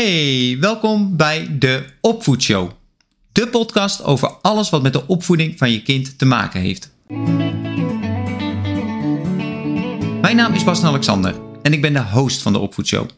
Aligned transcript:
Hey, 0.00 0.56
welkom 0.60 1.16
bij 1.16 1.58
de 1.58 1.84
Opvoedshow. 2.00 2.70
De 3.32 3.48
podcast 3.48 4.02
over 4.02 4.28
alles 4.28 4.70
wat 4.70 4.82
met 4.82 4.92
de 4.92 5.06
opvoeding 5.06 5.58
van 5.58 5.72
je 5.72 5.82
kind 5.82 6.18
te 6.18 6.24
maken 6.24 6.60
heeft. 6.60 6.90
Mijn 10.20 10.36
naam 10.36 10.52
is 10.52 10.64
Bas 10.64 10.84
Alexander 10.84 11.34
en 11.62 11.72
ik 11.72 11.80
ben 11.80 11.92
de 11.92 12.02
host 12.02 12.42
van 12.42 12.52
de 12.52 12.58
Opvoedshow. 12.58 13.08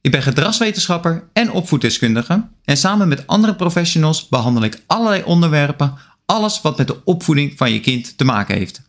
Ik 0.00 0.10
ben 0.10 0.22
gedragswetenschapper 0.22 1.28
en 1.32 1.50
opvoeddeskundige 1.50 2.48
en 2.64 2.76
samen 2.76 3.08
met 3.08 3.26
andere 3.26 3.54
professionals 3.54 4.28
behandel 4.28 4.62
ik 4.62 4.82
allerlei 4.86 5.22
onderwerpen, 5.22 5.94
alles 6.26 6.60
wat 6.60 6.78
met 6.78 6.86
de 6.86 7.04
opvoeding 7.04 7.52
van 7.56 7.72
je 7.72 7.80
kind 7.80 8.18
te 8.18 8.24
maken 8.24 8.56
heeft. 8.56 8.82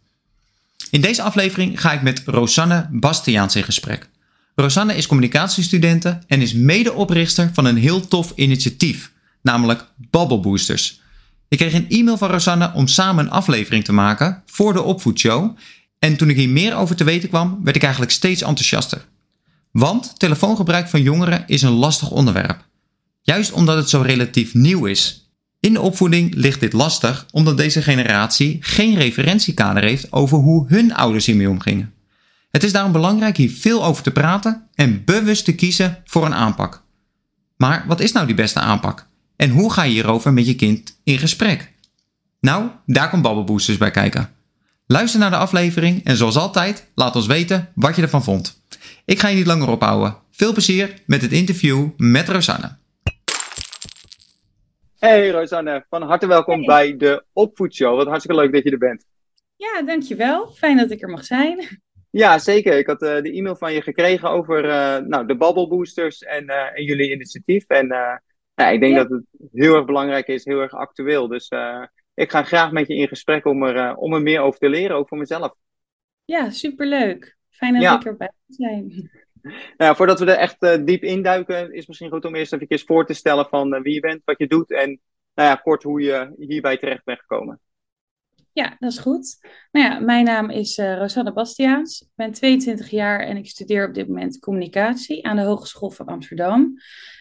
In 0.92 1.02
deze 1.02 1.22
aflevering 1.22 1.82
ga 1.82 1.92
ik 1.92 2.02
met 2.02 2.24
Rosanne 2.26 2.88
Bastiaans 2.92 3.56
in 3.56 3.64
gesprek. 3.64 4.10
Rosanne 4.56 4.96
is 4.96 5.08
communicatiestudente 5.08 6.20
en 6.28 6.42
is 6.42 6.54
medeoprichter 6.54 7.50
van 7.54 7.66
een 7.66 7.78
heel 7.78 8.08
tof 8.08 8.34
initiatief, 8.36 9.12
namelijk 9.42 9.88
Bubble 9.96 10.40
Boosters. 10.40 11.02
Ik 11.48 11.58
kreeg 11.58 11.74
een 11.74 11.90
e-mail 11.90 12.18
van 12.18 12.30
Rosanne 12.30 12.72
om 12.74 12.88
samen 12.88 13.26
een 13.26 13.32
aflevering 13.32 13.84
te 13.84 13.94
maken 13.94 14.44
voor 14.46 14.74
de 14.74 14.82
opvoedshow. 14.82 15.58
En 16.00 16.18
toen 16.18 16.30
ik 16.30 16.36
hier 16.36 16.50
meer 16.50 16.76
over 16.76 16.96
te 16.96 17.04
weten 17.04 17.30
kwam, 17.30 17.60
werd 17.64 17.76
ik 17.76 17.84
eigenlijk 17.84 18.12
steeds 18.12 18.42
enthousiaster. 18.42 19.06
Want 19.72 20.20
telefoongebruik 20.20 20.88
van 20.88 21.02
jongeren 21.02 21.44
is 21.48 21.62
een 21.62 21.72
lastig 21.72 22.12
onderwerp. 22.12 22.66
Juist 23.22 23.52
omdat 23.52 23.78
het 23.78 23.90
zo 23.90 24.02
relatief 24.02 24.54
nieuw 24.54 24.86
is. 24.86 25.30
In 25.60 25.74
de 25.74 25.82
opvoeding 25.82 26.36
ligt 26.36 26.60
dit 26.60 26.74
lastig 26.74 27.26
omdat 27.32 27.58
deze 27.58 27.82
generatie 27.82 28.58
geen 28.60 28.96
referentiekader 28.96 29.84
heeft 29.84 30.12
over 30.12 30.38
hoe 30.38 30.66
hun 30.68 30.94
ouders 30.94 31.26
hiermee 31.26 31.50
omgingen. 31.50 31.94
Het 32.52 32.64
is 32.64 32.72
daarom 32.72 32.92
belangrijk 32.92 33.38
hier 33.38 33.50
veel 33.50 33.84
over 33.84 34.04
te 34.04 34.12
praten 34.12 34.68
en 34.76 35.04
bewust 35.06 35.46
te 35.46 35.56
kiezen 35.56 36.02
voor 36.06 36.26
een 36.26 36.34
aanpak. 36.34 36.84
Maar 37.58 37.84
wat 37.88 38.00
is 38.00 38.12
nou 38.12 38.26
die 38.26 38.36
beste 38.36 38.60
aanpak? 38.60 39.08
En 39.36 39.50
hoe 39.50 39.74
ga 39.74 39.84
je 39.84 39.92
hierover 39.92 40.34
met 40.34 40.48
je 40.48 40.56
kind 40.56 41.00
in 41.04 41.18
gesprek? 41.18 41.72
Nou, 42.40 42.70
daar 42.86 43.10
komt 43.10 43.22
Babbelboosters 43.22 43.78
bij 43.78 43.92
kijken. 43.92 44.30
Luister 44.88 45.20
naar 45.20 45.30
de 45.30 45.38
aflevering 45.38 46.04
en 46.06 46.18
zoals 46.18 46.38
altijd, 46.38 46.92
laat 46.96 47.16
ons 47.16 47.28
weten 47.28 47.72
wat 47.76 47.96
je 47.96 48.02
ervan 48.02 48.24
vond. 48.24 48.62
Ik 49.06 49.20
ga 49.20 49.28
je 49.28 49.36
niet 49.36 49.46
langer 49.46 49.70
ophouden. 49.70 50.16
Veel 50.32 50.52
plezier 50.52 50.94
met 51.06 51.22
het 51.22 51.32
interview 51.32 51.90
met 51.98 52.30
Rosanne. 52.30 52.78
Hey 55.00 55.30
Rosanne, 55.30 55.86
van 55.90 56.02
harte 56.02 56.28
welkom 56.28 56.66
bij 56.66 56.98
de 56.98 57.24
Opvoedshow. 57.34 57.96
Wat 57.96 58.08
hartstikke 58.08 58.42
leuk 58.42 58.54
dat 58.54 58.64
je 58.64 58.72
er 58.72 58.78
bent. 58.78 59.06
Ja, 59.56 59.82
dankjewel. 59.82 60.48
Fijn 60.48 60.78
dat 60.78 60.92
ik 60.92 61.02
er 61.02 61.10
mag 61.10 61.26
zijn. 61.26 61.82
Ja, 62.12 62.40
zeker. 62.40 62.78
Ik 62.78 62.88
had 62.88 63.02
uh, 63.02 63.22
de 63.22 63.32
e-mail 63.32 63.56
van 63.56 63.74
je 63.74 63.82
gekregen 63.82 64.30
over 64.30 64.66
uh, 64.66 64.98
nou, 64.98 65.26
de 65.26 65.38
Bubble 65.38 65.68
Boosters 65.68 66.24
en, 66.24 66.44
uh, 66.44 66.78
en 66.78 66.84
jullie 66.84 67.12
initiatief. 67.12 67.68
En 67.68 67.88
nou, 68.56 68.74
ik 68.74 68.80
denk 68.80 68.96
ja. 68.96 69.04
dat 69.04 69.10
het 69.10 69.24
heel 69.54 69.76
erg 69.76 69.86
belangrijk 69.86 70.28
is, 70.28 70.46
heel 70.46 70.60
erg 70.60 70.74
actueel. 70.74 71.28
Dus 71.28 71.52
ik 72.14 72.32
ga 72.32 72.44
graag 72.44 72.72
met 72.72 72.88
je 72.88 72.96
in 72.96 73.08
gesprek 73.08 73.46
om 73.46 73.64
er, 73.64 73.96
om 73.96 74.14
er 74.14 74.22
meer 74.22 74.42
over 74.42 74.60
te 74.60 74.70
leren, 74.70 74.96
ook 74.96 75.08
voor 75.08 75.18
mezelf. 75.18 75.54
Ja, 76.26 76.50
superleuk. 76.50 77.38
Fijn 77.50 77.74
dat 77.74 77.82
ja. 77.82 77.96
ik 77.96 78.06
erbij 78.06 78.32
zijn. 78.48 78.92
Nou, 79.78 79.96
voordat 79.96 80.20
we 80.20 80.26
er 80.26 80.38
echt 80.38 80.86
diep 80.86 81.04
induiken, 81.04 81.72
is 81.72 81.78
het 81.78 81.88
misschien 81.88 82.10
goed 82.10 82.26
om 82.26 82.36
eerst 82.36 82.54
even 82.54 82.86
voor 82.86 83.06
te 83.06 83.14
stellen 83.14 83.46
van 83.46 83.82
wie 83.82 83.94
je 83.94 84.00
bent, 84.00 84.22
wat 84.26 84.38
je 84.38 84.48
doet 84.48 84.72
en 84.72 85.00
nou 85.34 85.50
ja, 85.50 85.56
kort 85.56 85.84
hoe 85.84 86.02
je 86.02 86.34
hierbij 86.38 86.78
terecht 86.78 87.04
bent 87.04 87.20
gekomen. 87.20 87.60
Ja, 88.54 88.76
dat 88.80 88.92
is 88.92 88.98
goed. 88.98 89.38
Nou 89.72 89.86
ja, 89.86 90.00
mijn 90.00 90.26
naam 90.26 90.50
is 90.50 90.78
uh, 90.78 90.98
Rosanne 90.98 91.34
Bastiaans. 91.34 92.02
Ik 92.02 92.08
ben 92.16 92.32
22 92.32 92.90
jaar 92.90 93.20
en 93.20 93.38
ik 93.38 93.50
studeer 93.50 93.88
op 93.88 93.94
dit 93.94 94.08
moment 94.08 94.40
communicatie 94.40 95.26
aan 95.26 95.36
de 95.36 95.42
Hogeschool 95.42 95.90
van 95.90 96.06
Amsterdam. 96.06 96.74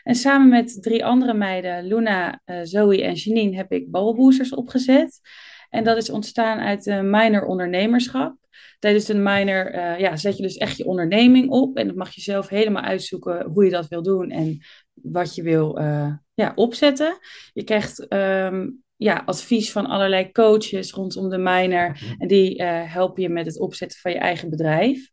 En 0.03 0.15
samen 0.15 0.49
met 0.49 0.83
drie 0.83 1.05
andere 1.05 1.35
meiden, 1.35 1.87
Luna, 1.87 2.41
uh, 2.47 2.61
Zoe 2.63 3.03
en 3.03 3.15
Janine, 3.15 3.57
heb 3.57 3.73
ik 3.73 3.91
Babbelboosters 3.91 4.55
opgezet. 4.55 5.21
En 5.69 5.85
dat 5.85 5.97
is 5.97 6.11
ontstaan 6.11 6.59
uit 6.59 6.87
een 6.87 7.11
minor 7.11 7.45
ondernemerschap. 7.45 8.37
Tijdens 8.79 9.09
een 9.09 9.23
minor 9.23 9.75
uh, 9.75 9.99
ja, 9.99 10.17
zet 10.17 10.37
je 10.37 10.43
dus 10.43 10.57
echt 10.57 10.77
je 10.77 10.87
onderneming 10.87 11.51
op. 11.51 11.77
En 11.77 11.87
dan 11.87 11.97
mag 11.97 12.15
je 12.15 12.21
zelf 12.21 12.49
helemaal 12.49 12.83
uitzoeken 12.83 13.47
hoe 13.47 13.65
je 13.65 13.71
dat 13.71 13.89
wil 13.89 14.03
doen 14.03 14.31
en 14.31 14.59
wat 14.95 15.35
je 15.35 15.43
wil 15.43 15.79
ja, 16.35 16.53
opzetten. 16.55 17.19
Je 17.53 17.65
krijgt 17.65 18.13
um, 18.13 18.83
ja, 19.01 19.23
advies 19.27 19.73
van 19.73 19.87
allerlei 19.87 20.33
coaches 20.33 20.93
rondom 20.93 21.29
de 21.29 21.39
minor. 21.39 21.99
En 22.19 22.29
die 22.29 22.61
uh, 22.61 22.93
helpen 22.93 23.23
je 23.23 23.29
met 23.29 23.47
het 23.47 23.59
opzetten 23.59 23.99
van 24.01 24.13
je 24.13 24.19
eigen 24.19 24.51
bedrijf. 24.51 25.11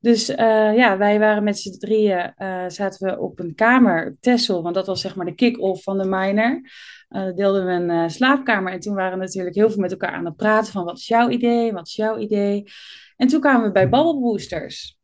Dus 0.00 0.30
uh, 0.30 0.36
ja, 0.76 0.98
wij 0.98 1.18
waren 1.18 1.44
met 1.44 1.58
z'n 1.58 1.78
drieën, 1.78 2.32
uh, 2.38 2.64
zaten 2.68 3.06
we 3.06 3.18
op 3.18 3.38
een 3.38 3.54
kamer, 3.54 4.16
Tessel, 4.20 4.62
want 4.62 4.74
dat 4.74 4.86
was 4.86 5.00
zeg 5.00 5.16
maar 5.16 5.26
de 5.26 5.34
kick-off 5.34 5.82
van 5.82 5.98
de 5.98 6.04
minor. 6.08 6.60
deelden 7.34 7.66
we 7.66 7.72
een 7.72 8.10
slaapkamer 8.10 8.72
en 8.72 8.80
toen 8.80 8.94
waren 8.94 9.18
we 9.18 9.24
natuurlijk 9.24 9.56
heel 9.56 9.70
veel 9.70 9.80
met 9.80 9.90
elkaar 9.90 10.12
aan 10.12 10.24
het 10.24 10.36
praten 10.36 10.72
van 10.72 10.84
wat 10.84 10.98
is 10.98 11.06
jouw 11.06 11.28
idee, 11.28 11.72
wat 11.72 11.86
is 11.86 11.94
jouw 11.94 12.18
idee. 12.18 12.64
En 13.16 13.26
toen 13.26 13.40
kwamen 13.40 13.66
we 13.66 13.72
bij 13.72 13.88
Bubble 13.88 14.20
Boosters. 14.20 14.96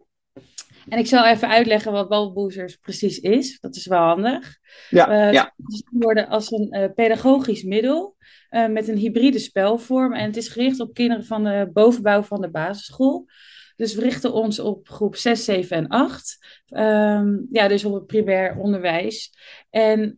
En 0.89 0.99
ik 0.99 1.07
zal 1.07 1.27
even 1.27 1.49
uitleggen 1.49 1.93
wat 1.93 2.09
Bubble 2.09 2.33
Boosters 2.33 2.77
precies 2.77 3.19
is. 3.19 3.61
Dat 3.61 3.77
is 3.77 3.87
wel 3.87 4.01
handig. 4.01 4.59
Ja, 4.91 5.29
uh, 5.29 5.33
ja. 5.33 5.55
Het 5.57 5.85
worden 5.91 6.29
als 6.29 6.51
een 6.51 6.77
uh, 6.77 6.85
pedagogisch 6.95 7.63
middel 7.63 8.17
uh, 8.51 8.69
met 8.69 8.89
een 8.89 8.97
hybride 8.97 9.39
spelvorm. 9.39 10.13
En 10.13 10.25
het 10.25 10.37
is 10.37 10.49
gericht 10.49 10.81
op 10.81 10.95
kinderen 10.95 11.25
van 11.25 11.45
de 11.45 11.71
bovenbouw 11.73 12.23
van 12.23 12.41
de 12.41 12.51
basisschool. 12.51 13.27
Dus 13.77 13.95
we 13.95 14.01
richten 14.01 14.33
ons 14.33 14.59
op 14.59 14.89
groep 14.89 15.17
6, 15.17 15.45
7 15.45 15.77
en 15.77 15.89
8. 15.89 16.39
Um, 16.69 17.47
ja, 17.51 17.69
dus 17.69 17.85
op 17.85 17.95
het 17.95 18.07
primair 18.07 18.57
onderwijs. 18.57 19.33
En 19.71 20.15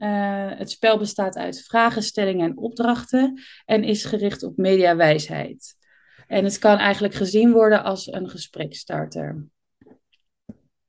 het 0.58 0.70
spel 0.70 0.98
bestaat 0.98 1.36
uit 1.36 1.62
vragenstellingen 1.62 2.50
en 2.50 2.58
opdrachten. 2.58 3.41
En 3.64 3.84
is 3.84 4.04
gericht 4.04 4.42
op 4.42 4.56
mediawijsheid. 4.56 5.76
En 6.26 6.44
het 6.44 6.58
kan 6.58 6.78
eigenlijk 6.78 7.14
gezien 7.14 7.52
worden 7.52 7.84
als 7.84 8.12
een 8.12 8.28
gesprekstarter. 8.28 9.46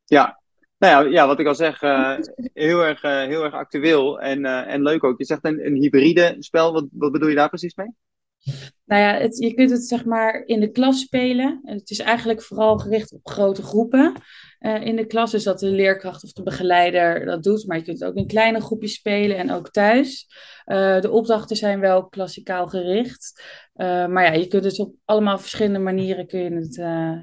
Ja, 0.06 0.40
nou 0.78 1.06
ja, 1.06 1.12
ja, 1.12 1.28
wat 1.28 1.40
ik 1.40 1.48
al 1.48 1.56
zeg, 1.56 1.82
uh, 1.82 2.18
heel, 2.54 2.82
erg, 2.82 3.04
uh, 3.04 3.24
heel 3.24 3.44
erg 3.44 3.54
actueel 3.54 4.20
en, 4.20 4.46
uh, 4.46 4.74
en 4.74 4.84
leuk 4.84 5.04
ook. 5.04 5.18
Je 5.18 5.26
zegt 5.26 5.46
een, 5.46 5.66
een 5.66 5.76
hybride 5.76 6.36
spel, 6.40 6.74
wat, 6.74 6.86
wat 6.92 7.12
bedoel 7.12 7.30
je 7.30 7.36
daar 7.36 7.50
precies 7.50 7.76
mee? 7.76 7.94
Nou 8.86 9.02
ja, 9.02 9.14
het, 9.14 9.38
je 9.38 9.54
kunt 9.54 9.70
het 9.70 9.84
zeg 9.84 10.06
maar 10.06 10.44
in 10.46 10.60
de 10.60 10.72
klas 10.72 11.00
spelen. 11.00 11.62
Het 11.64 11.90
is 11.90 12.00
eigenlijk 12.00 12.42
vooral 12.42 12.78
gericht 12.78 13.14
op 13.14 13.28
grote 13.28 13.62
groepen 13.62 14.14
in 14.60 14.96
de 14.96 15.06
klas. 15.06 15.32
Dus 15.32 15.44
dat 15.44 15.60
de 15.60 15.70
leerkracht 15.70 16.24
of 16.24 16.32
de 16.32 16.44
begeleider 16.44 17.26
dat 17.26 17.44
doet. 17.44 17.68
Maar 17.68 17.78
je 17.78 17.84
kunt 17.84 18.00
het 18.00 18.10
ook 18.10 18.16
in 18.16 18.28
kleine 18.28 18.62
groepjes 18.62 18.94
spelen 18.94 19.38
en 19.38 19.52
ook 19.52 19.70
thuis. 19.72 20.28
de 20.66 21.10
opdrachten 21.12 21.56
zijn 21.56 21.80
wel 21.80 22.08
klassikaal 22.08 22.68
gericht. 22.68 23.44
maar 23.74 24.24
ja, 24.24 24.32
je 24.32 24.48
kunt 24.48 24.64
het 24.64 24.80
op 24.80 24.96
allemaal 25.06 25.38
verschillende 25.38 25.80
manieren 25.80 26.28
kun 26.28 26.40
je 26.40 26.52
het 26.52 26.76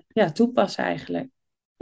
ja, 0.09 0.33
toepassen 0.33 0.85
eigenlijk. 0.85 1.29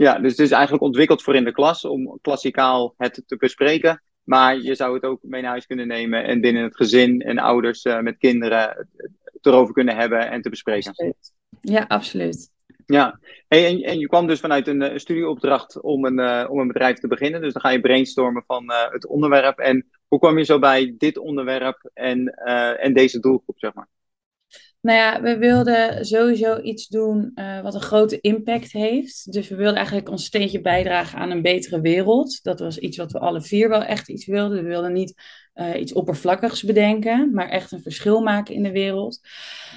Ja, 0.01 0.19
dus 0.19 0.31
het 0.31 0.39
is 0.39 0.51
eigenlijk 0.51 0.83
ontwikkeld 0.83 1.23
voor 1.23 1.35
in 1.35 1.43
de 1.43 1.51
klas 1.51 1.85
om 1.85 2.19
klassikaal 2.21 2.93
het 2.97 3.23
te 3.25 3.35
bespreken. 3.37 4.03
Maar 4.23 4.57
je 4.57 4.75
zou 4.75 4.93
het 4.93 5.03
ook 5.03 5.19
mee 5.23 5.41
naar 5.41 5.51
huis 5.51 5.65
kunnen 5.65 5.87
nemen 5.87 6.23
en 6.23 6.41
binnen 6.41 6.63
het 6.63 6.75
gezin 6.75 7.21
en 7.21 7.37
ouders 7.37 7.85
uh, 7.85 7.99
met 7.99 8.17
kinderen 8.17 8.87
het 9.23 9.45
erover 9.45 9.73
kunnen 9.73 9.95
hebben 9.95 10.29
en 10.29 10.41
te 10.41 10.49
bespreken. 10.49 10.89
Absoluut. 10.89 11.33
Ja, 11.61 11.85
absoluut. 11.87 12.49
Ja, 12.85 13.19
hey, 13.47 13.65
en, 13.67 13.81
en 13.81 13.99
je 13.99 14.07
kwam 14.07 14.27
dus 14.27 14.39
vanuit 14.39 14.67
een, 14.67 14.81
een 14.81 14.99
studieopdracht 14.99 15.81
om 15.81 16.05
een, 16.05 16.19
uh, 16.19 16.45
om 16.49 16.59
een 16.59 16.67
bedrijf 16.67 16.97
te 16.97 17.07
beginnen. 17.07 17.41
Dus 17.41 17.53
dan 17.53 17.61
ga 17.61 17.69
je 17.69 17.81
brainstormen 17.81 18.43
van 18.47 18.63
uh, 18.63 18.91
het 18.91 19.07
onderwerp. 19.07 19.59
En 19.59 19.89
hoe 20.07 20.19
kwam 20.19 20.37
je 20.37 20.43
zo 20.43 20.59
bij 20.59 20.95
dit 20.97 21.17
onderwerp 21.17 21.89
en, 21.93 22.27
en 22.77 22.93
deze 22.93 23.19
doelgroep, 23.19 23.59
zeg 23.59 23.73
maar? 23.73 23.87
Nou 24.81 24.97
ja, 24.97 25.21
we 25.21 25.37
wilden 25.37 26.05
sowieso 26.05 26.59
iets 26.61 26.87
doen 26.87 27.31
uh, 27.35 27.61
wat 27.61 27.73
een 27.73 27.81
grote 27.81 28.21
impact 28.21 28.71
heeft. 28.71 29.31
Dus 29.31 29.49
we 29.49 29.55
wilden 29.55 29.75
eigenlijk 29.75 30.09
ons 30.09 30.25
steentje 30.25 30.61
bijdragen 30.61 31.19
aan 31.19 31.31
een 31.31 31.41
betere 31.41 31.81
wereld. 31.81 32.43
Dat 32.43 32.59
was 32.59 32.77
iets 32.77 32.97
wat 32.97 33.11
we 33.11 33.19
alle 33.19 33.41
vier 33.41 33.69
wel 33.69 33.83
echt 33.83 34.09
iets 34.09 34.25
wilden. 34.25 34.63
We 34.63 34.69
wilden 34.69 34.93
niet 34.93 35.13
uh, 35.55 35.79
iets 35.79 35.93
oppervlakkigs 35.93 36.63
bedenken, 36.63 37.33
maar 37.33 37.49
echt 37.49 37.71
een 37.71 37.81
verschil 37.81 38.21
maken 38.21 38.55
in 38.55 38.63
de 38.63 38.71
wereld. 38.71 39.19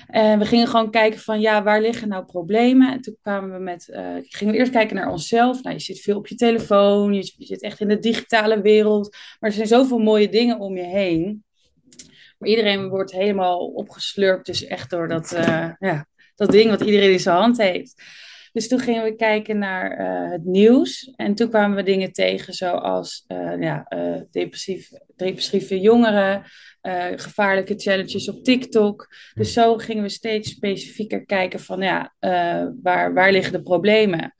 En 0.07 0.39
we 0.39 0.45
gingen 0.45 0.67
gewoon 0.67 0.91
kijken 0.91 1.21
van, 1.21 1.41
ja, 1.41 1.63
waar 1.63 1.81
liggen 1.81 2.09
nou 2.09 2.25
problemen? 2.25 2.93
En 2.93 3.01
toen 3.01 3.17
kwamen 3.23 3.53
we 3.53 3.59
met, 3.59 3.89
uh, 3.89 4.17
gingen 4.23 4.53
we 4.53 4.59
eerst 4.59 4.73
kijken 4.73 4.97
naar 4.97 5.11
onszelf. 5.11 5.63
Nou, 5.63 5.75
je 5.75 5.83
zit 5.83 6.01
veel 6.01 6.17
op 6.17 6.27
je 6.27 6.35
telefoon, 6.35 7.15
je 7.15 7.33
zit 7.39 7.63
echt 7.63 7.81
in 7.81 7.89
de 7.89 7.99
digitale 7.99 8.61
wereld. 8.61 9.17
Maar 9.41 9.51
er 9.51 9.57
zijn 9.57 9.69
zoveel 9.69 9.99
mooie 9.99 10.29
dingen 10.29 10.59
om 10.59 10.77
je 10.77 10.85
heen. 10.85 11.44
Maar 12.39 12.49
iedereen 12.49 12.89
wordt 12.89 13.13
helemaal 13.13 13.67
opgeslurpt, 13.67 14.47
dus 14.47 14.67
echt 14.67 14.91
door 14.91 15.09
dat, 15.09 15.33
uh, 15.33 15.71
ja, 15.79 16.07
dat 16.35 16.51
ding 16.51 16.71
wat 16.71 16.81
iedereen 16.81 17.13
in 17.13 17.21
zijn 17.21 17.37
hand 17.37 17.59
heeft. 17.59 18.03
Dus 18.53 18.69
toen 18.69 18.81
gingen 18.81 19.03
we 19.05 19.17
kijken 19.17 19.59
naar 19.59 20.01
uh, 20.01 20.31
het 20.31 20.45
nieuws. 20.45 21.13
En 21.17 21.35
toen 21.35 21.49
kwamen 21.49 21.77
we 21.77 21.83
dingen 21.83 22.13
tegen 22.13 22.53
zoals 22.53 23.25
uh, 23.29 23.61
ja, 23.61 23.87
depressief, 24.31 24.91
depressieve 25.17 25.81
jongeren, 25.81 26.43
gevaarlijke 27.17 27.75
challenges 27.77 28.29
op 28.29 28.45
TikTok. 28.45 29.09
Dus 29.35 29.53
zo 29.53 29.77
gingen 29.77 30.03
we 30.03 30.09
steeds 30.09 30.51
specifieker 30.51 31.25
kijken 31.25 31.61
van 31.61 31.81
ja, 31.81 32.15
waar, 32.83 33.15
waar 33.15 33.33
liggen 33.33 33.53
de 33.53 33.63
problemen. 33.63 34.35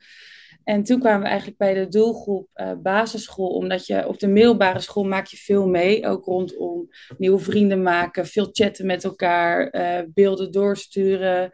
En 0.65 0.83
toen 0.83 1.01
kwamen 1.01 1.21
we 1.21 1.27
eigenlijk 1.27 1.59
bij 1.59 1.75
de 1.75 1.89
doelgroep 1.89 2.49
uh, 2.55 2.73
basisschool, 2.83 3.49
omdat 3.49 3.87
je 3.87 4.09
op 4.09 4.19
de 4.19 4.27
middelbare 4.27 4.81
school 4.81 5.05
maak 5.05 5.27
je 5.27 5.37
veel 5.37 5.69
mee, 5.69 6.07
ook 6.07 6.25
rondom 6.25 6.89
nieuwe 7.19 7.39
vrienden 7.39 7.83
maken, 7.83 8.27
veel 8.27 8.49
chatten 8.53 8.87
met 8.87 9.05
elkaar, 9.05 9.75
uh, 9.75 10.07
beelden 10.15 10.53
doorsturen, 10.53 11.51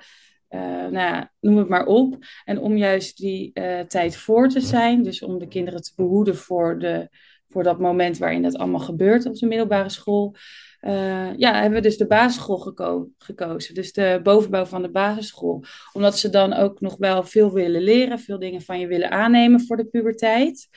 uh, 0.51 0.61
nou 0.61 0.93
ja, 0.93 1.33
noem 1.41 1.57
het 1.57 1.69
maar 1.69 1.87
op. 1.87 2.17
En 2.45 2.59
om 2.59 2.77
juist 2.77 3.17
die 3.17 3.53
tijd 3.87 4.17
voor 4.17 4.49
te 4.49 4.61
zijn, 4.61 5.03
dus 5.03 5.23
om 5.23 5.39
de 5.39 5.49
kinderen 5.49 5.83
te 5.83 5.93
behoeden 5.97 6.37
voor, 6.37 6.79
de, 6.79 7.09
voor 7.49 7.63
dat 7.63 7.79
moment 7.79 8.19
waarin 8.19 8.43
dat 8.43 8.57
allemaal 8.57 8.81
gebeurt 8.81 9.27
op 9.27 9.35
de 9.35 9.47
middelbare 9.47 9.89
school, 9.89 10.35
uh, 10.81 11.37
ja, 11.37 11.53
hebben 11.53 11.73
we 11.73 11.81
dus 11.81 11.97
de 11.97 12.07
basisschool 12.07 12.59
geko 12.59 13.09
gekozen. 13.19 13.75
Dus 13.75 13.93
de 13.93 14.21
bovenbouw 14.23 14.65
van 14.65 14.83
de 14.83 14.91
basisschool. 14.91 15.65
Omdat 15.93 16.19
ze 16.19 16.31
dan 16.31 16.53
ook 16.53 16.81
nog 16.81 16.97
wel 16.97 17.25
veel 17.25 17.53
willen 17.53 17.83
leren, 17.83 18.19
veel 18.19 18.39
dingen 18.39 18.63
van 18.63 18.81
je 18.81 18.87
willen 18.87 19.11
aannemen 19.11 19.61
voor 19.67 19.77
de 19.77 19.85
puberteit. 19.85 20.69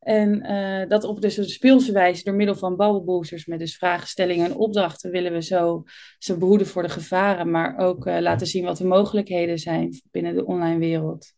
En 0.00 0.50
uh, 0.50 0.88
dat 0.88 1.04
op 1.04 1.20
dus 1.20 1.36
een 1.36 1.48
speelse 1.48 1.92
wijze 1.92 2.24
door 2.24 2.34
middel 2.34 2.54
van 2.54 2.76
babbelboosters 2.76 3.46
met 3.46 3.58
dus 3.58 3.76
vragenstellingen 3.76 4.44
en 4.44 4.56
opdrachten 4.56 5.10
willen 5.10 5.32
we 5.32 5.42
zo 5.42 5.82
ze 6.18 6.38
behoeden 6.38 6.66
voor 6.66 6.82
de 6.82 6.88
gevaren, 6.88 7.50
maar 7.50 7.78
ook 7.78 8.06
uh, 8.06 8.18
laten 8.18 8.46
zien 8.46 8.64
wat 8.64 8.76
de 8.76 8.86
mogelijkheden 8.86 9.58
zijn 9.58 10.00
binnen 10.10 10.34
de 10.34 10.46
online 10.46 10.78
wereld. 10.78 11.32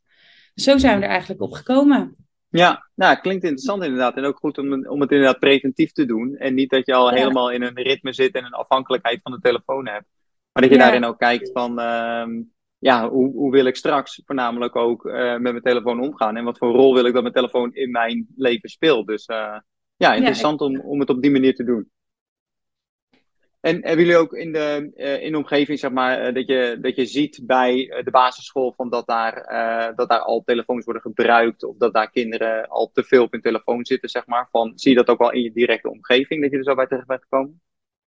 Zo 0.55 0.79
zijn 0.79 0.99
we 0.99 1.05
er 1.05 1.11
eigenlijk 1.11 1.41
op 1.41 1.53
gekomen. 1.53 2.25
Ja, 2.49 2.89
nou, 2.95 3.17
klinkt 3.17 3.45
interessant 3.45 3.83
inderdaad. 3.83 4.17
En 4.17 4.25
ook 4.25 4.39
goed 4.39 4.59
om, 4.59 4.87
om 4.87 5.01
het 5.01 5.11
inderdaad 5.11 5.39
preventief 5.39 5.93
te 5.93 6.05
doen. 6.05 6.37
En 6.37 6.55
niet 6.55 6.71
dat 6.71 6.87
je 6.87 6.95
al 6.95 7.11
helemaal 7.11 7.51
in 7.51 7.63
een 7.63 7.83
ritme 7.83 8.13
zit 8.13 8.35
en 8.35 8.45
een 8.45 8.53
afhankelijkheid 8.53 9.21
van 9.23 9.33
de 9.33 9.41
telefoon 9.41 9.89
hebt. 9.89 10.07
Maar 10.53 10.63
dat 10.63 10.73
je 10.73 10.79
daarin 10.79 11.05
ook 11.05 11.19
kijkt 11.19 11.51
van, 11.53 11.81
uh, 11.81 12.27
ja, 12.79 13.09
hoe, 13.09 13.33
hoe 13.33 13.51
wil 13.51 13.65
ik 13.65 13.77
straks 13.77 14.23
voornamelijk 14.25 14.77
ook 14.77 15.05
uh, 15.05 15.31
met 15.31 15.41
mijn 15.41 15.63
telefoon 15.63 16.01
omgaan? 16.01 16.37
En 16.37 16.45
wat 16.45 16.59
voor 16.59 16.73
rol 16.73 16.95
wil 16.95 17.05
ik 17.05 17.13
dat 17.13 17.23
mijn 17.23 17.35
telefoon 17.35 17.75
in 17.75 17.91
mijn 17.91 18.27
leven 18.37 18.69
speelt? 18.69 19.07
Dus 19.07 19.29
uh, 19.29 19.59
ja, 19.97 20.15
interessant 20.15 20.61
ja, 20.61 20.67
ik... 20.67 20.73
om, 20.73 20.81
om 20.81 21.01
het 21.01 21.11
op 21.11 21.23
die 21.23 21.31
manier 21.31 21.55
te 21.55 21.65
doen. 21.65 21.91
En 23.67 23.75
hebben 23.75 24.05
jullie 24.05 24.21
ook 24.21 24.33
in 24.33 24.53
de, 24.53 24.93
uh, 24.97 25.23
in 25.23 25.33
de 25.33 25.39
omgeving, 25.39 25.79
zeg 25.79 25.91
maar, 25.91 26.29
uh, 26.29 26.35
dat, 26.35 26.47
je, 26.47 26.79
dat 26.81 26.97
je 26.97 27.07
ziet 27.07 27.41
bij 27.43 27.77
uh, 27.77 28.05
de 28.05 28.11
basisschool 28.11 28.73
van 28.77 28.91
dat, 28.91 29.07
daar, 29.07 29.35
dat 29.97 30.09
daar 30.09 30.21
al 30.21 30.43
telefoons 30.45 30.85
worden 30.85 31.03
gebruikt 31.03 31.65
of 31.65 31.77
dat 31.77 31.93
daar 31.93 32.11
kinderen 32.11 32.69
al 32.69 32.91
te 32.93 33.05
veel 33.05 33.23
op 33.23 33.33
hun 33.33 33.41
telefoon 33.41 33.85
zitten, 33.85 34.09
zeg 34.09 34.27
maar? 34.27 34.49
Van, 34.51 34.73
zie 34.75 34.91
je 34.91 34.97
dat 34.97 35.09
ook 35.09 35.19
wel 35.19 35.33
in 35.33 35.43
je 35.43 35.53
directe 35.53 35.91
omgeving, 35.91 36.43
dat 36.43 36.51
je 36.51 36.57
er 36.57 36.65
zo 36.65 36.75
bij 36.75 36.87
terecht 36.87 37.07
bent 37.07 37.23
gekomen? 37.23 37.61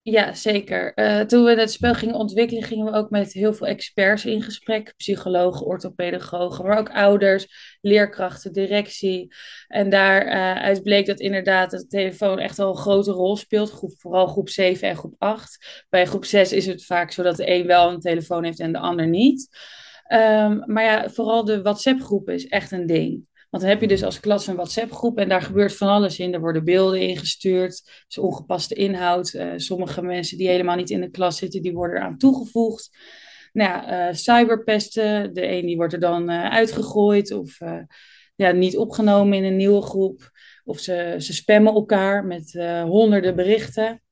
Ja, 0.04 0.34
zeker. 0.34 0.92
Uh, 0.94 1.20
toen 1.20 1.44
we 1.44 1.60
het 1.60 1.70
spel 1.72 1.94
gingen 1.94 2.14
ontwikkelen, 2.14 2.62
gingen 2.62 2.84
we 2.84 2.92
ook 2.92 3.10
met 3.10 3.32
heel 3.32 3.54
veel 3.54 3.66
experts 3.66 4.24
in 4.24 4.42
gesprek. 4.42 4.94
Psychologen, 4.96 5.66
orthopedagogen, 5.66 6.66
maar 6.66 6.78
ook 6.78 6.90
ouders, 6.90 7.46
leerkrachten, 7.80 8.52
directie. 8.52 9.34
En 9.68 9.90
daaruit 9.90 10.76
uh, 10.76 10.82
bleek 10.82 11.06
dat 11.06 11.20
inderdaad 11.20 11.70
de 11.70 11.86
telefoon 11.86 12.38
echt 12.38 12.56
wel 12.56 12.68
een 12.68 12.76
grote 12.76 13.10
rol 13.10 13.36
speelt. 13.36 13.70
Groep, 13.70 14.00
vooral 14.00 14.26
groep 14.26 14.48
7 14.48 14.88
en 14.88 14.96
groep 14.96 15.14
8. 15.18 15.84
Bij 15.88 16.06
groep 16.06 16.24
6 16.24 16.52
is 16.52 16.66
het 16.66 16.84
vaak 16.84 17.12
zo 17.12 17.22
dat 17.22 17.36
de 17.36 17.50
een 17.50 17.66
wel 17.66 17.90
een 17.90 18.00
telefoon 18.00 18.44
heeft 18.44 18.60
en 18.60 18.72
de 18.72 18.78
ander 18.78 19.06
niet. 19.06 19.48
Um, 20.12 20.62
maar 20.66 20.84
ja, 20.84 21.08
vooral 21.10 21.44
de 21.44 21.62
WhatsApp-groep 21.62 22.28
is 22.28 22.46
echt 22.46 22.72
een 22.72 22.86
ding. 22.86 23.26
Want 23.54 23.66
dan 23.66 23.74
heb 23.74 23.82
je 23.82 23.88
dus 23.88 24.04
als 24.04 24.20
klas 24.20 24.46
een 24.46 24.54
WhatsApp-groep 24.56 25.18
en 25.18 25.28
daar 25.28 25.42
gebeurt 25.42 25.76
van 25.76 25.88
alles 25.88 26.18
in. 26.18 26.34
Er 26.34 26.40
worden 26.40 26.64
beelden 26.64 27.00
ingestuurd, 27.00 28.04
is 28.08 28.18
ongepaste 28.18 28.74
inhoud. 28.74 29.32
Uh, 29.32 29.52
sommige 29.56 30.02
mensen 30.02 30.38
die 30.38 30.48
helemaal 30.48 30.76
niet 30.76 30.90
in 30.90 31.00
de 31.00 31.10
klas 31.10 31.36
zitten, 31.36 31.62
die 31.62 31.72
worden 31.72 31.96
eraan 31.96 32.18
toegevoegd. 32.18 32.90
Nou 33.52 33.70
ja, 33.70 34.08
uh, 34.08 34.14
cyberpesten, 34.14 35.34
de 35.34 35.46
een 35.46 35.66
die 35.66 35.76
wordt 35.76 35.92
er 35.92 36.00
dan 36.00 36.30
uh, 36.30 36.50
uitgegooid 36.50 37.32
of 37.32 37.58
ja, 38.34 38.50
niet 38.50 38.76
opgenomen 38.76 39.38
in 39.38 39.44
een 39.44 39.56
nieuwe 39.56 39.82
groep. 39.82 40.30
Of 40.64 40.78
ze, 40.78 41.14
ze 41.18 41.32
spammen 41.32 41.74
elkaar 41.74 42.24
met 42.24 42.52
honderden 42.84 43.36
berichten. 43.36 44.02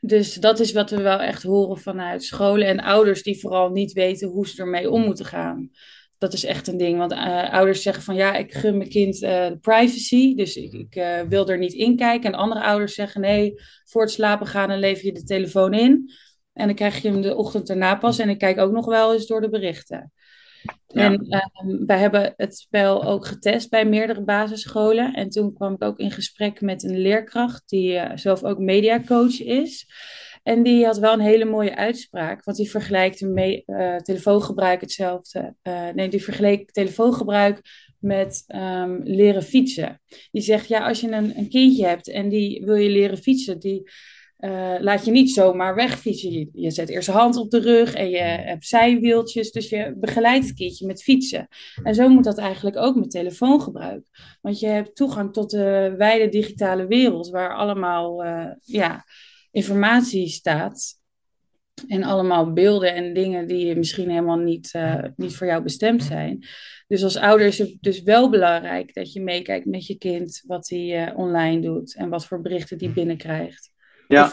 Dus 0.00 0.34
dat 0.34 0.60
is 0.60 0.72
wat 0.72 0.90
we 0.90 1.02
wel 1.02 1.20
echt 1.20 1.42
horen 1.42 1.78
vanuit 1.78 2.22
scholen 2.22 2.66
en 2.66 2.80
ouders 2.80 3.22
die 3.22 3.40
vooral 3.40 3.70
niet 3.70 3.92
weten 3.92 4.28
hoe 4.28 4.48
ze 4.48 4.62
ermee 4.62 4.90
om 4.90 5.04
moeten 5.04 5.24
gaan 5.24 5.70
dat 6.18 6.32
is 6.32 6.44
echt 6.44 6.66
een 6.66 6.76
ding. 6.76 6.98
Want 6.98 7.12
uh, 7.12 7.52
ouders 7.52 7.82
zeggen 7.82 8.02
van 8.02 8.14
ja, 8.14 8.34
ik 8.34 8.54
gun 8.54 8.76
mijn 8.76 8.88
kind 8.88 9.22
uh, 9.22 9.50
privacy. 9.60 10.34
Dus 10.34 10.56
ik, 10.56 10.72
ik 10.72 10.96
uh, 10.96 11.20
wil 11.20 11.48
er 11.48 11.58
niet 11.58 11.72
in 11.72 11.96
kijken. 11.96 12.32
En 12.32 12.38
andere 12.38 12.62
ouders 12.62 12.94
zeggen 12.94 13.20
nee, 13.20 13.54
voor 13.84 14.02
het 14.02 14.10
slapen 14.10 14.46
gaan 14.46 14.68
dan 14.68 14.78
lever 14.78 15.04
je 15.04 15.12
de 15.12 15.24
telefoon 15.24 15.74
in. 15.74 16.10
En 16.52 16.66
dan 16.66 16.74
krijg 16.74 17.02
je 17.02 17.08
hem 17.08 17.20
de 17.20 17.36
ochtend 17.36 17.70
erna 17.70 17.94
pas. 17.94 18.18
En 18.18 18.28
ik 18.28 18.38
kijk 18.38 18.58
ook 18.58 18.72
nog 18.72 18.86
wel 18.86 19.12
eens 19.12 19.26
door 19.26 19.40
de 19.40 19.48
berichten. 19.48 20.12
Ja. 20.86 21.02
En 21.04 21.26
ehm, 21.28 21.86
wij 21.86 21.98
hebben 21.98 22.34
het 22.36 22.56
spel 22.56 23.04
ook 23.04 23.26
getest 23.26 23.70
bij 23.70 23.84
meerdere 23.84 24.24
basisscholen. 24.24 25.14
En 25.14 25.28
toen 25.28 25.54
kwam 25.54 25.74
ik 25.74 25.82
ook 25.82 25.98
in 25.98 26.10
gesprek 26.10 26.60
met 26.60 26.82
een 26.82 26.98
leerkracht 26.98 27.62
die 27.66 28.00
zelf 28.14 28.44
ook 28.44 28.58
mediacoach 28.58 29.40
is. 29.40 29.86
En 30.42 30.62
die 30.62 30.84
had 30.84 30.98
wel 30.98 31.12
een 31.12 31.20
hele 31.20 31.44
mooie 31.44 31.76
uitspraak, 31.76 32.44
want 32.44 32.56
die 32.56 32.70
vergelijkt 32.70 33.20
uh, 33.20 33.96
telefoongebruik 33.96 34.80
hetzelfde. 34.80 35.54
Uh, 35.62 35.88
nee, 35.88 36.08
die 36.08 36.24
vergeleek 36.24 36.70
telefoongebruik 36.70 37.60
met 37.98 38.44
um, 38.46 39.00
leren 39.02 39.42
fietsen. 39.42 40.00
Die 40.30 40.42
zegt, 40.42 40.68
ja, 40.68 40.88
als 40.88 41.00
je 41.00 41.10
een, 41.10 41.38
een 41.38 41.48
kindje 41.48 41.86
hebt 41.86 42.08
en 42.10 42.28
die 42.28 42.64
wil 42.64 42.74
je 42.74 42.88
leren 42.88 43.18
fietsen, 43.18 43.58
die 43.58 43.90
uh, 44.38 44.74
laat 44.78 45.04
je 45.04 45.10
niet 45.10 45.30
zomaar 45.30 45.74
wegfietsen. 45.74 46.32
Je, 46.32 46.48
je 46.52 46.70
zet 46.70 46.88
eerst 46.88 47.08
hand 47.08 47.36
op 47.36 47.50
de 47.50 47.60
rug 47.60 47.94
en 47.94 48.08
je 48.08 48.18
hebt 48.18 48.66
zijwieltjes, 48.66 49.52
dus 49.52 49.68
je 49.68 49.94
begeleidt 49.96 50.46
het 50.46 50.56
kindje 50.56 50.86
met 50.86 51.02
fietsen. 51.02 51.48
En 51.82 51.94
zo 51.94 52.08
moet 52.08 52.24
dat 52.24 52.38
eigenlijk 52.38 52.76
ook 52.76 52.96
met 52.96 53.10
telefoongebruik. 53.10 54.02
Want 54.40 54.60
je 54.60 54.66
hebt 54.66 54.96
toegang 54.96 55.32
tot 55.32 55.50
de 55.50 55.94
wijde 55.96 56.28
digitale 56.28 56.86
wereld, 56.86 57.28
waar 57.28 57.56
allemaal, 57.56 58.24
ja 58.60 59.04
informatie 59.50 60.28
staat. 60.28 60.96
En 61.86 62.02
allemaal 62.02 62.52
beelden 62.52 62.94
en 62.94 63.14
dingen 63.14 63.46
die 63.46 63.76
misschien 63.76 64.10
helemaal 64.10 64.38
niet, 64.38 64.72
uh, 64.76 65.04
niet 65.16 65.36
voor 65.36 65.46
jou 65.46 65.62
bestemd 65.62 66.02
zijn. 66.02 66.46
Dus 66.86 67.02
als 67.02 67.16
ouder 67.16 67.46
is 67.46 67.58
het 67.58 67.76
dus 67.80 68.02
wel 68.02 68.30
belangrijk 68.30 68.94
dat 68.94 69.12
je 69.12 69.20
meekijkt 69.20 69.66
met 69.66 69.86
je 69.86 69.98
kind 69.98 70.42
wat 70.46 70.68
hij 70.68 71.08
uh, 71.08 71.18
online 71.18 71.60
doet 71.60 71.94
en 71.96 72.08
wat 72.08 72.26
voor 72.26 72.40
berichten 72.40 72.78
die 72.78 72.90
binnenkrijgt. 72.90 73.70
Ja. 74.08 74.30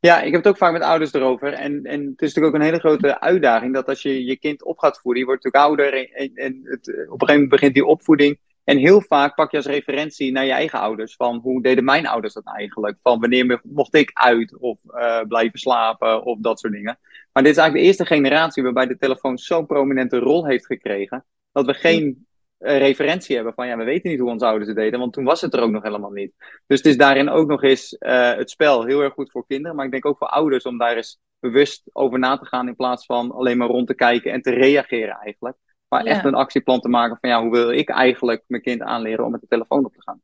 Ja, 0.00 0.20
ik 0.20 0.32
heb 0.32 0.44
het 0.44 0.52
ook 0.52 0.58
vaak 0.58 0.72
met 0.72 0.82
ouders 0.82 1.12
erover. 1.12 1.52
En, 1.52 1.84
en 1.84 2.00
het 2.00 2.22
is 2.22 2.34
natuurlijk 2.34 2.46
ook 2.46 2.54
een 2.54 2.66
hele 2.66 2.78
grote 2.78 3.20
uitdaging 3.20 3.74
dat 3.74 3.88
als 3.88 4.02
je 4.02 4.24
je 4.24 4.38
kind 4.38 4.64
op 4.64 4.78
gaat 4.78 5.00
voeden, 5.00 5.20
je 5.20 5.28
wordt 5.28 5.44
natuurlijk 5.44 5.70
ouder 5.70 6.12
en, 6.14 6.30
en 6.34 6.60
het, 6.64 6.88
op 6.88 6.96
een 6.96 7.04
gegeven 7.04 7.32
moment 7.32 7.48
begint 7.48 7.74
die 7.74 7.84
opvoeding 7.84 8.38
en 8.64 8.76
heel 8.76 9.00
vaak 9.00 9.34
pak 9.34 9.50
je 9.50 9.56
als 9.56 9.66
referentie 9.66 10.32
naar 10.32 10.44
je 10.44 10.52
eigen 10.52 10.80
ouders. 10.80 11.16
Van 11.16 11.38
hoe 11.42 11.62
deden 11.62 11.84
mijn 11.84 12.06
ouders 12.06 12.34
dat 12.34 12.46
eigenlijk? 12.46 12.98
Van 13.02 13.20
wanneer 13.20 13.60
mocht 13.62 13.94
ik 13.94 14.10
uit 14.12 14.58
of 14.58 14.78
uh, 14.86 15.20
blijven 15.28 15.58
slapen 15.58 16.24
of 16.24 16.38
dat 16.40 16.60
soort 16.60 16.72
dingen. 16.72 16.98
Maar 17.32 17.42
dit 17.42 17.52
is 17.52 17.58
eigenlijk 17.58 17.74
de 17.74 17.80
eerste 17.80 18.14
generatie 18.14 18.62
waarbij 18.62 18.86
de 18.86 18.98
telefoon 18.98 19.38
zo'n 19.38 19.66
prominente 19.66 20.18
rol 20.18 20.46
heeft 20.46 20.66
gekregen. 20.66 21.24
Dat 21.52 21.66
we 21.66 21.74
geen 21.74 22.26
uh, 22.58 22.78
referentie 22.78 23.34
hebben 23.34 23.54
van 23.54 23.66
ja, 23.66 23.76
we 23.76 23.84
weten 23.84 24.10
niet 24.10 24.20
hoe 24.20 24.30
onze 24.30 24.46
ouders 24.46 24.66
het 24.66 24.76
deden. 24.76 25.00
Want 25.00 25.12
toen 25.12 25.24
was 25.24 25.40
het 25.40 25.54
er 25.54 25.60
ook 25.60 25.70
nog 25.70 25.82
helemaal 25.82 26.10
niet. 26.10 26.32
Dus 26.66 26.78
het 26.78 26.86
is 26.86 26.96
daarin 26.96 27.28
ook 27.28 27.48
nog 27.48 27.62
eens 27.62 27.96
uh, 28.00 28.34
het 28.34 28.50
spel 28.50 28.84
heel 28.84 29.00
erg 29.00 29.12
goed 29.12 29.30
voor 29.30 29.46
kinderen. 29.46 29.76
Maar 29.76 29.84
ik 29.84 29.90
denk 29.90 30.06
ook 30.06 30.18
voor 30.18 30.28
ouders 30.28 30.64
om 30.64 30.78
daar 30.78 30.96
eens 30.96 31.18
bewust 31.38 31.82
over 31.92 32.18
na 32.18 32.38
te 32.38 32.46
gaan. 32.46 32.68
In 32.68 32.76
plaats 32.76 33.06
van 33.06 33.32
alleen 33.32 33.56
maar 33.56 33.68
rond 33.68 33.86
te 33.86 33.94
kijken 33.94 34.32
en 34.32 34.42
te 34.42 34.50
reageren 34.50 35.16
eigenlijk. 35.16 35.56
Maar 35.90 36.04
ja. 36.04 36.10
echt 36.10 36.24
een 36.24 36.34
actieplan 36.34 36.80
te 36.80 36.88
maken 36.88 37.18
van 37.20 37.30
ja, 37.30 37.42
hoe 37.42 37.50
wil 37.50 37.70
ik 37.70 37.88
eigenlijk 37.88 38.44
mijn 38.46 38.62
kind 38.62 38.80
aanleren 38.80 39.24
om 39.24 39.30
met 39.30 39.40
de 39.40 39.46
telefoon 39.46 39.84
op 39.84 39.94
te 39.94 40.02
gaan. 40.02 40.20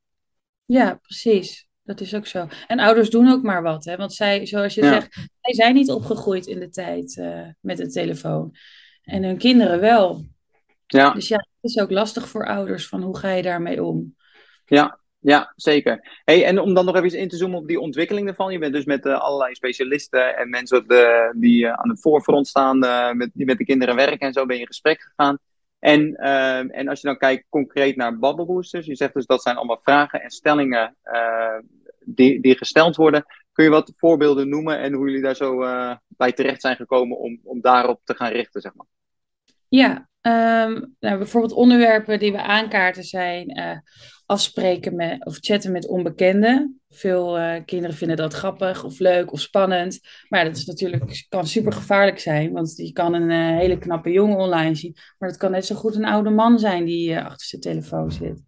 Ja, 0.65 0.95
precies. 1.03 1.67
Dat 1.83 2.01
is 2.01 2.15
ook 2.15 2.27
zo. 2.27 2.49
En 2.67 2.81
ouders 2.81 3.11
doen 3.11 3.31
ook 3.31 3.43
maar 3.43 3.63
wat, 3.63 3.85
hè? 3.85 3.97
Want 3.97 4.13
zij, 4.13 4.47
zoals 4.47 4.75
je 4.75 4.83
ja. 4.83 4.93
zegt, 4.93 5.15
zij 5.41 5.55
zijn 5.55 5.75
niet 5.75 5.91
opgegroeid 5.91 6.47
in 6.47 6.59
de 6.59 6.69
tijd 6.69 7.17
uh, 7.17 7.41
met 7.61 7.81
een 7.81 7.91
telefoon. 7.91 8.55
En 9.03 9.23
hun 9.23 9.39
kinderen 9.39 9.81
wel. 9.81 10.25
Ja. 10.87 11.11
Dus 11.11 11.29
ja, 11.29 11.37
het 11.37 11.71
is 11.71 11.79
ook 11.79 11.91
lastig 11.91 12.29
voor 12.29 12.47
ouders 12.47 12.89
van 12.89 13.03
hoe 13.03 13.19
ga 13.19 13.31
je 13.31 13.43
daarmee 13.43 13.85
om. 13.85 14.17
Ja, 14.65 15.01
ja, 15.19 15.53
zeker. 15.57 16.21
Hey, 16.25 16.45
en 16.45 16.59
om 16.59 16.75
dan 16.75 16.85
nog 16.85 16.97
even 16.97 17.19
in 17.19 17.29
te 17.29 17.37
zoomen 17.37 17.59
op 17.59 17.69
die 17.69 17.81
ontwikkeling 17.81 18.29
ervan. 18.29 18.53
Je 18.53 18.59
bent 18.59 18.73
dus 18.73 18.85
met 18.85 19.07
uh, 19.07 19.21
allerlei 19.21 19.55
specialisten 19.55 20.37
en 20.37 20.51
mensen 20.51 20.89
de, 20.89 21.35
die 21.37 21.65
uh, 21.65 21.73
aan 21.73 21.89
het 21.89 22.01
voorfront 22.01 22.49
staan, 22.49 22.85
uh, 22.85 23.13
met, 23.13 23.31
die 23.35 23.47
met 23.47 23.59
de 23.59 23.65
kinderen 23.65 23.97
werken 23.97 24.27
en 24.27 24.33
zo, 24.33 24.47
ben 24.47 24.55
je 24.55 24.61
in 24.61 24.67
gesprek 24.67 25.01
gegaan. 25.01 25.39
En, 25.87 26.17
uh, 26.21 26.77
en 26.77 26.89
als 26.89 27.01
je 27.01 27.07
dan 27.07 27.19
kijkt 27.19 27.47
concreet 27.49 27.97
naar 27.97 28.19
Bubble 28.19 28.45
Boosters, 28.45 28.87
je 28.87 28.97
zegt 28.97 29.15
dus 29.15 29.27
dat 29.27 29.43
zijn 29.43 29.57
allemaal 29.57 29.81
vragen 29.83 30.23
en 30.23 30.31
stellingen 30.31 30.97
uh, 31.05 31.59
die, 32.05 32.41
die 32.41 32.57
gesteld 32.57 32.97
worden. 32.97 33.25
Kun 33.53 33.65
je 33.65 33.71
wat 33.71 33.93
voorbeelden 33.97 34.49
noemen 34.49 34.79
en 34.79 34.93
hoe 34.93 35.07
jullie 35.07 35.23
daar 35.23 35.37
zo 35.37 35.63
uh, 35.63 35.97
bij 36.09 36.33
terecht 36.33 36.61
zijn 36.61 36.77
gekomen 36.77 37.19
om, 37.19 37.41
om 37.43 37.61
daarop 37.61 38.01
te 38.05 38.15
gaan 38.15 38.33
richten, 38.33 38.61
zeg 38.61 38.75
maar? 38.75 38.87
Ja, 39.69 40.09
ehm, 40.21 40.83
nou, 41.01 41.19
bijvoorbeeld 41.19 41.53
onderwerpen 41.53 42.19
die 42.19 42.33
we 42.33 42.43
aankaarten 42.43 43.05
zijn 43.05 43.59
uh, 43.59 43.79
afspreken 44.27 44.97
met, 44.97 45.27
of 45.27 45.37
chatten 45.41 45.73
met 45.73 45.89
onbekenden. 45.89 46.81
Veel 46.89 47.39
uh, 47.39 47.55
kinderen 47.65 47.97
vinden 47.97 48.17
dat 48.17 48.35
grappig 48.35 48.85
of 48.85 48.99
leuk 48.99 49.33
of 49.33 49.41
spannend. 49.41 50.01
Maar 50.29 50.45
dat 50.45 50.57
is 50.57 50.65
natuurlijk, 50.65 51.27
kan 51.29 51.47
super 51.47 51.73
gevaarlijk 51.73 52.19
zijn, 52.19 52.53
want 52.53 52.77
je 52.77 52.93
kan 52.93 53.15
een 53.15 53.31
uh, 53.31 53.59
hele 53.59 53.79
knappe 53.79 54.11
jongen 54.11 54.37
online 54.37 54.75
zien. 54.75 54.97
Maar 55.19 55.29
dat 55.29 55.39
kan 55.39 55.51
net 55.51 55.67
zo 55.67 55.75
goed 55.75 55.95
een 55.95 56.05
oude 56.05 56.31
man 56.31 56.59
zijn 56.59 56.85
die 56.85 57.19
achter 57.19 57.47
zijn 57.47 57.61
telefoon 57.61 58.11
zit. 58.11 58.43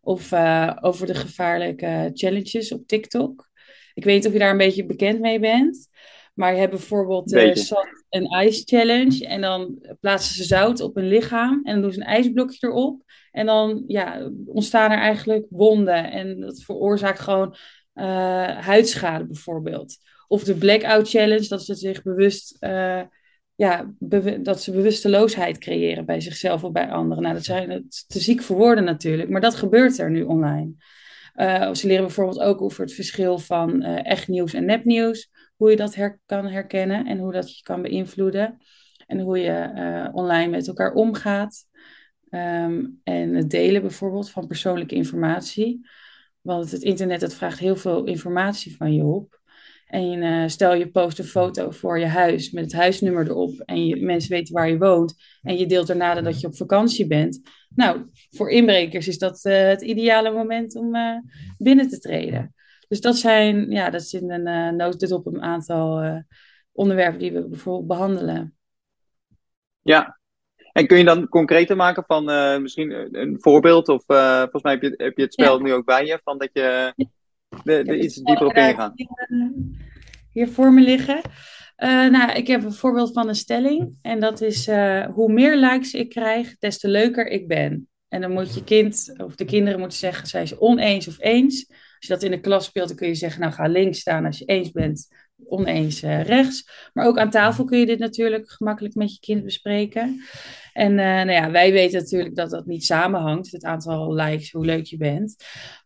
Of 0.00 0.32
over 0.80 1.06
de 1.06 1.14
gevaarlijke 1.14 2.10
challenges 2.14 2.72
op 2.72 2.86
TikTok. 2.86 3.48
Ik 3.94 4.04
weet 4.04 4.26
of 4.26 4.32
je 4.32 4.38
daar 4.38 4.50
een 4.50 4.56
beetje 4.56 4.86
bekend 4.86 5.20
mee 5.20 5.40
bent. 5.40 5.88
Maar 6.34 6.52
je 6.52 6.58
hebt 6.58 6.70
bijvoorbeeld 6.70 7.28
de 7.28 7.56
Sand 7.56 8.04
en 8.08 8.44
Ice 8.46 8.62
Challenge. 8.64 9.26
En 9.26 9.40
dan 9.40 9.78
plaatsen 10.00 10.34
ze 10.34 10.44
zout 10.44 10.80
op 10.80 10.96
een 10.96 11.08
lichaam. 11.08 11.60
En 11.64 11.72
dan 11.72 11.82
doen 11.82 11.92
ze 11.92 12.00
een 12.00 12.06
ijsblokje 12.06 12.66
erop. 12.66 13.02
En 13.30 13.46
dan 13.46 13.84
ja, 13.86 14.30
ontstaan 14.46 14.90
er 14.90 14.98
eigenlijk 14.98 15.46
wonden. 15.50 16.10
En 16.10 16.40
dat 16.40 16.62
veroorzaakt 16.62 17.18
gewoon 17.18 17.56
uh, 17.94 18.04
huidschade 18.58 19.26
bijvoorbeeld. 19.26 19.96
Of 20.28 20.44
de 20.44 20.54
Blackout 20.54 21.08
Challenge, 21.08 21.48
dat 21.48 21.64
ze 21.64 21.74
zich 21.74 22.02
bewust... 22.02 22.56
Uh, 22.60 23.02
ja, 23.54 23.94
dat 24.40 24.62
ze 24.62 24.70
bewusteloosheid 24.70 25.58
creëren 25.58 26.04
bij 26.04 26.20
zichzelf 26.20 26.64
of 26.64 26.72
bij 26.72 26.90
anderen. 26.90 27.22
Nou, 27.22 27.34
dat 27.34 27.44
zijn 27.44 27.88
te 28.06 28.20
ziek 28.20 28.42
voor 28.42 28.56
woorden 28.56 28.84
natuurlijk, 28.84 29.28
maar 29.28 29.40
dat 29.40 29.54
gebeurt 29.54 29.98
er 29.98 30.10
nu 30.10 30.22
online. 30.22 30.72
Uh, 31.36 31.74
ze 31.74 31.86
leren 31.86 32.04
bijvoorbeeld 32.04 32.40
ook 32.40 32.62
over 32.62 32.84
het 32.84 32.94
verschil 32.94 33.38
van 33.38 33.82
echt 33.82 34.28
nieuws 34.28 34.54
en 34.54 34.64
nepnieuws 34.64 35.30
hoe 35.60 35.70
je 35.70 35.76
dat 35.76 35.94
her 35.94 36.20
kan 36.26 36.46
herkennen 36.46 37.06
en 37.06 37.18
hoe 37.18 37.32
dat 37.32 37.56
je 37.56 37.62
kan 37.62 37.82
beïnvloeden. 37.82 38.58
En 39.06 39.20
hoe 39.20 39.38
je 39.38 39.72
uh, 39.74 40.14
online 40.14 40.50
met 40.50 40.68
elkaar 40.68 40.92
omgaat. 40.92 41.66
Um, 42.30 43.00
en 43.04 43.34
het 43.34 43.50
delen 43.50 43.80
bijvoorbeeld 43.80 44.30
van 44.30 44.46
persoonlijke 44.46 44.94
informatie. 44.94 45.86
Want 46.40 46.70
het 46.70 46.82
internet 46.82 47.20
dat 47.20 47.34
vraagt 47.34 47.58
heel 47.58 47.76
veel 47.76 48.04
informatie 48.04 48.76
van 48.76 48.94
je 48.94 49.04
op. 49.04 49.40
En 49.86 50.22
uh, 50.22 50.48
stel 50.48 50.74
je 50.74 50.90
post 50.90 51.18
een 51.18 51.24
foto 51.24 51.70
voor 51.70 51.98
je 51.98 52.06
huis 52.06 52.50
met 52.50 52.64
het 52.64 52.72
huisnummer 52.72 53.26
erop. 53.26 53.60
En 53.64 53.86
je, 53.86 53.96
mensen 53.96 54.30
weten 54.30 54.54
waar 54.54 54.68
je 54.68 54.78
woont. 54.78 55.14
En 55.42 55.58
je 55.58 55.66
deelt 55.66 55.86
daarna 55.86 56.20
dat 56.20 56.40
je 56.40 56.46
op 56.46 56.56
vakantie 56.56 57.06
bent. 57.06 57.40
Nou, 57.74 58.10
voor 58.30 58.50
inbrekers 58.50 59.08
is 59.08 59.18
dat 59.18 59.44
uh, 59.44 59.66
het 59.66 59.82
ideale 59.82 60.30
moment 60.30 60.74
om 60.76 60.92
binnen 61.58 61.88
te 61.88 61.98
treden. 61.98 62.54
Dus 62.90 63.00
dat 63.00 63.16
zijn, 63.16 63.70
ja, 63.70 63.90
dat 63.90 64.02
zit 64.02 64.22
een 64.22 64.46
uh, 64.46 64.70
notendop 64.70 65.26
op 65.26 65.34
een 65.34 65.42
aantal 65.42 66.04
uh, 66.04 66.16
onderwerpen 66.72 67.18
die 67.18 67.32
we 67.32 67.48
bijvoorbeeld 67.48 67.86
behandelen. 67.86 68.56
Ja, 69.82 70.18
en 70.72 70.86
kun 70.86 70.98
je 70.98 71.04
dan 71.04 71.28
concreter 71.28 71.76
maken 71.76 72.04
van 72.06 72.30
uh, 72.30 72.58
misschien 72.58 73.18
een 73.20 73.36
voorbeeld? 73.40 73.88
Of 73.88 74.04
volgens 74.06 74.62
mij 74.62 74.72
heb 74.72 74.82
je, 74.82 74.94
heb 74.96 75.16
je 75.16 75.22
het 75.22 75.32
spel 75.32 75.56
ja. 75.56 75.62
nu 75.62 75.72
ook 75.72 75.84
bij 75.84 76.06
je, 76.06 76.20
van 76.24 76.38
dat 76.38 76.50
je 76.52 76.92
er 77.64 77.84
de, 77.84 77.98
iets 77.98 78.14
dieper 78.14 78.46
op 78.46 78.54
ingaat. 78.56 78.92
Hier, 78.94 79.52
hier 80.32 80.48
voor 80.48 80.72
me 80.72 80.80
liggen. 80.80 81.20
nou, 82.10 82.32
ik 82.32 82.46
heb 82.46 82.64
een 82.64 82.72
voorbeeld 82.72 83.12
van 83.12 83.28
een 83.28 83.34
stelling. 83.34 83.98
En 84.02 84.20
dat 84.20 84.40
is: 84.40 84.66
hoe 85.12 85.32
meer 85.32 85.56
likes 85.56 85.94
ik 85.94 86.08
krijg, 86.08 86.58
des 86.58 86.78
te 86.78 86.88
leuker 86.88 87.26
ik 87.26 87.48
ben. 87.48 87.88
En 88.08 88.20
dan 88.20 88.32
moet 88.32 88.54
je 88.54 88.64
kind 88.64 89.14
of 89.16 89.34
de 89.34 89.44
kinderen 89.44 89.80
moeten 89.80 89.98
zeggen: 89.98 90.26
zijn 90.26 90.46
ze 90.46 90.60
oneens 90.60 91.08
of 91.08 91.16
eens? 91.18 91.88
Als 92.00 92.08
je 92.08 92.14
dat 92.14 92.22
in 92.22 92.30
de 92.30 92.40
klas 92.40 92.64
speelt, 92.64 92.88
dan 92.88 92.96
kun 92.96 93.08
je 93.08 93.14
zeggen, 93.14 93.40
nou 93.40 93.52
ga 93.52 93.66
links 93.66 94.00
staan 94.00 94.24
als 94.24 94.38
je 94.38 94.44
eens 94.44 94.70
bent, 94.70 95.08
oneens 95.48 96.02
uh, 96.02 96.22
rechts. 96.22 96.90
Maar 96.92 97.06
ook 97.06 97.18
aan 97.18 97.30
tafel 97.30 97.64
kun 97.64 97.78
je 97.78 97.86
dit 97.86 97.98
natuurlijk 97.98 98.50
gemakkelijk 98.50 98.94
met 98.94 99.12
je 99.12 99.20
kind 99.20 99.44
bespreken. 99.44 100.20
En 100.72 100.90
uh, 100.90 100.98
nou 100.98 101.30
ja, 101.30 101.50
wij 101.50 101.72
weten 101.72 102.00
natuurlijk 102.00 102.34
dat 102.34 102.50
dat 102.50 102.66
niet 102.66 102.84
samenhangt, 102.84 103.52
het 103.52 103.64
aantal 103.64 104.14
likes, 104.14 104.50
hoe 104.50 104.64
leuk 104.64 104.84
je 104.84 104.96
bent. 104.96 105.36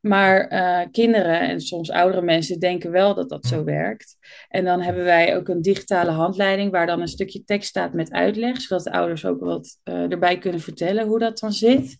Maar 0.00 0.52
uh, 0.52 0.87
kinderen 0.90 1.40
en 1.40 1.61
soms 1.61 1.90
oudere 1.90 2.23
mensen 2.23 2.59
denken 2.59 2.90
wel 2.90 3.14
dat 3.14 3.28
dat 3.28 3.47
zo 3.47 3.64
werkt. 3.64 4.16
En 4.49 4.64
dan 4.64 4.80
hebben 4.80 5.04
wij 5.04 5.37
ook 5.37 5.49
een 5.49 5.62
digitale 5.62 6.11
handleiding 6.11 6.71
waar 6.71 6.87
dan 6.87 7.00
een 7.00 7.09
stukje 7.09 7.44
tekst 7.44 7.68
staat 7.68 7.92
met 7.92 8.12
uitleg, 8.12 8.61
zodat 8.61 8.85
de 8.85 8.92
ouders 8.92 9.25
ook 9.25 9.40
wat 9.40 9.80
erbij 9.85 10.38
kunnen 10.38 10.61
vertellen 10.61 11.06
hoe 11.06 11.18
dat 11.18 11.38
dan 11.38 11.52
zit. 11.52 11.97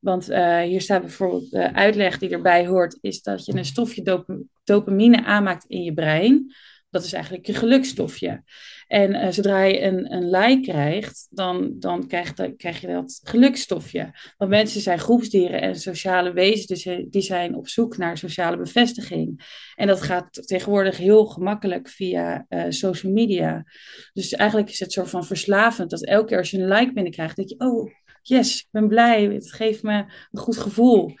Want 0.00 0.30
uh, 0.30 0.60
hier 0.60 0.80
staat 0.80 1.00
bijvoorbeeld 1.00 1.50
de 1.50 1.72
uitleg 1.72 2.18
die 2.18 2.30
erbij 2.30 2.66
hoort, 2.66 2.98
is 3.00 3.22
dat 3.22 3.44
je 3.44 3.56
een 3.56 3.64
stofje 3.64 4.02
dop 4.02 4.38
dopamine 4.64 5.24
aanmaakt 5.24 5.64
in 5.64 5.82
je 5.82 5.94
brein. 5.94 6.54
Dat 6.90 7.04
is 7.04 7.12
eigenlijk 7.12 7.46
je 7.46 7.54
gelukstofje. 7.54 8.42
En 8.86 9.10
uh, 9.10 9.28
zodra 9.30 9.62
je 9.62 9.80
een, 9.80 10.12
een 10.12 10.30
like 10.30 10.60
krijgt, 10.60 11.26
dan, 11.30 11.74
dan 11.78 12.06
krijg, 12.06 12.34
dat, 12.34 12.56
krijg 12.56 12.80
je 12.80 12.86
dat 12.86 13.20
gelukstofje. 13.22 14.10
Want 14.36 14.50
mensen 14.50 14.80
zijn 14.80 14.98
groepsdieren 14.98 15.60
en 15.60 15.76
sociale 15.76 16.32
wezens, 16.32 16.66
dus 16.66 17.04
die 17.08 17.22
zijn 17.22 17.54
op 17.54 17.68
zoek 17.68 17.96
naar 17.96 18.18
sociale 18.18 18.56
bevestiging. 18.56 19.40
En 19.74 19.86
dat 19.86 20.02
gaat 20.02 20.46
tegenwoordig 20.46 20.96
heel 20.96 21.26
gemakkelijk 21.26 21.88
via 21.88 22.46
social 22.68 23.12
media. 23.12 23.64
Dus 24.12 24.32
eigenlijk 24.32 24.70
is 24.70 24.80
het 24.80 24.92
soort 24.92 25.10
van 25.10 25.24
verslavend 25.24 25.90
dat 25.90 26.04
elke 26.04 26.26
keer 26.26 26.38
als 26.38 26.50
je 26.50 26.58
een 26.58 26.68
like 26.68 26.92
binnenkrijgt, 26.92 27.36
denk 27.36 27.48
je, 27.48 27.58
oh, 27.58 27.90
yes, 28.22 28.60
ik 28.60 28.68
ben 28.70 28.88
blij, 28.88 29.24
het 29.24 29.52
geeft 29.52 29.82
me 29.82 29.96
een 30.30 30.40
goed 30.40 30.56
gevoel. 30.56 31.14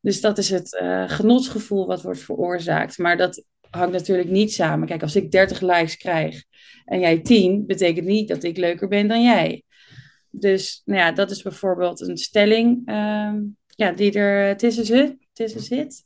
Dus 0.00 0.20
dat 0.20 0.38
is 0.38 0.50
het 0.50 0.78
uh, 0.82 1.08
genotsgevoel 1.08 1.86
wat 1.86 2.02
wordt 2.02 2.20
veroorzaakt. 2.20 2.98
Maar 2.98 3.16
dat 3.16 3.44
hangt 3.70 3.92
natuurlijk 3.92 4.28
niet 4.28 4.52
samen. 4.52 4.88
Kijk, 4.88 5.02
als 5.02 5.16
ik 5.16 5.30
30 5.30 5.60
likes 5.60 5.96
krijg 5.96 6.44
en 6.84 7.00
jij 7.00 7.20
10, 7.20 7.66
betekent 7.66 8.06
niet 8.06 8.28
dat 8.28 8.42
ik 8.42 8.56
leuker 8.56 8.88
ben 8.88 9.08
dan 9.08 9.22
jij. 9.22 9.62
Dus 10.30 10.82
nou 10.84 11.00
ja, 11.00 11.12
dat 11.12 11.30
is 11.30 11.42
bijvoorbeeld 11.42 12.00
een 12.00 12.16
stelling 12.16 12.88
uh, 12.90 13.34
ja, 13.66 13.92
die 13.92 14.12
er 14.12 14.56
tussen 14.56 14.84
zit. 14.84 15.16
Tussen 15.32 15.60
zit. 15.60 16.04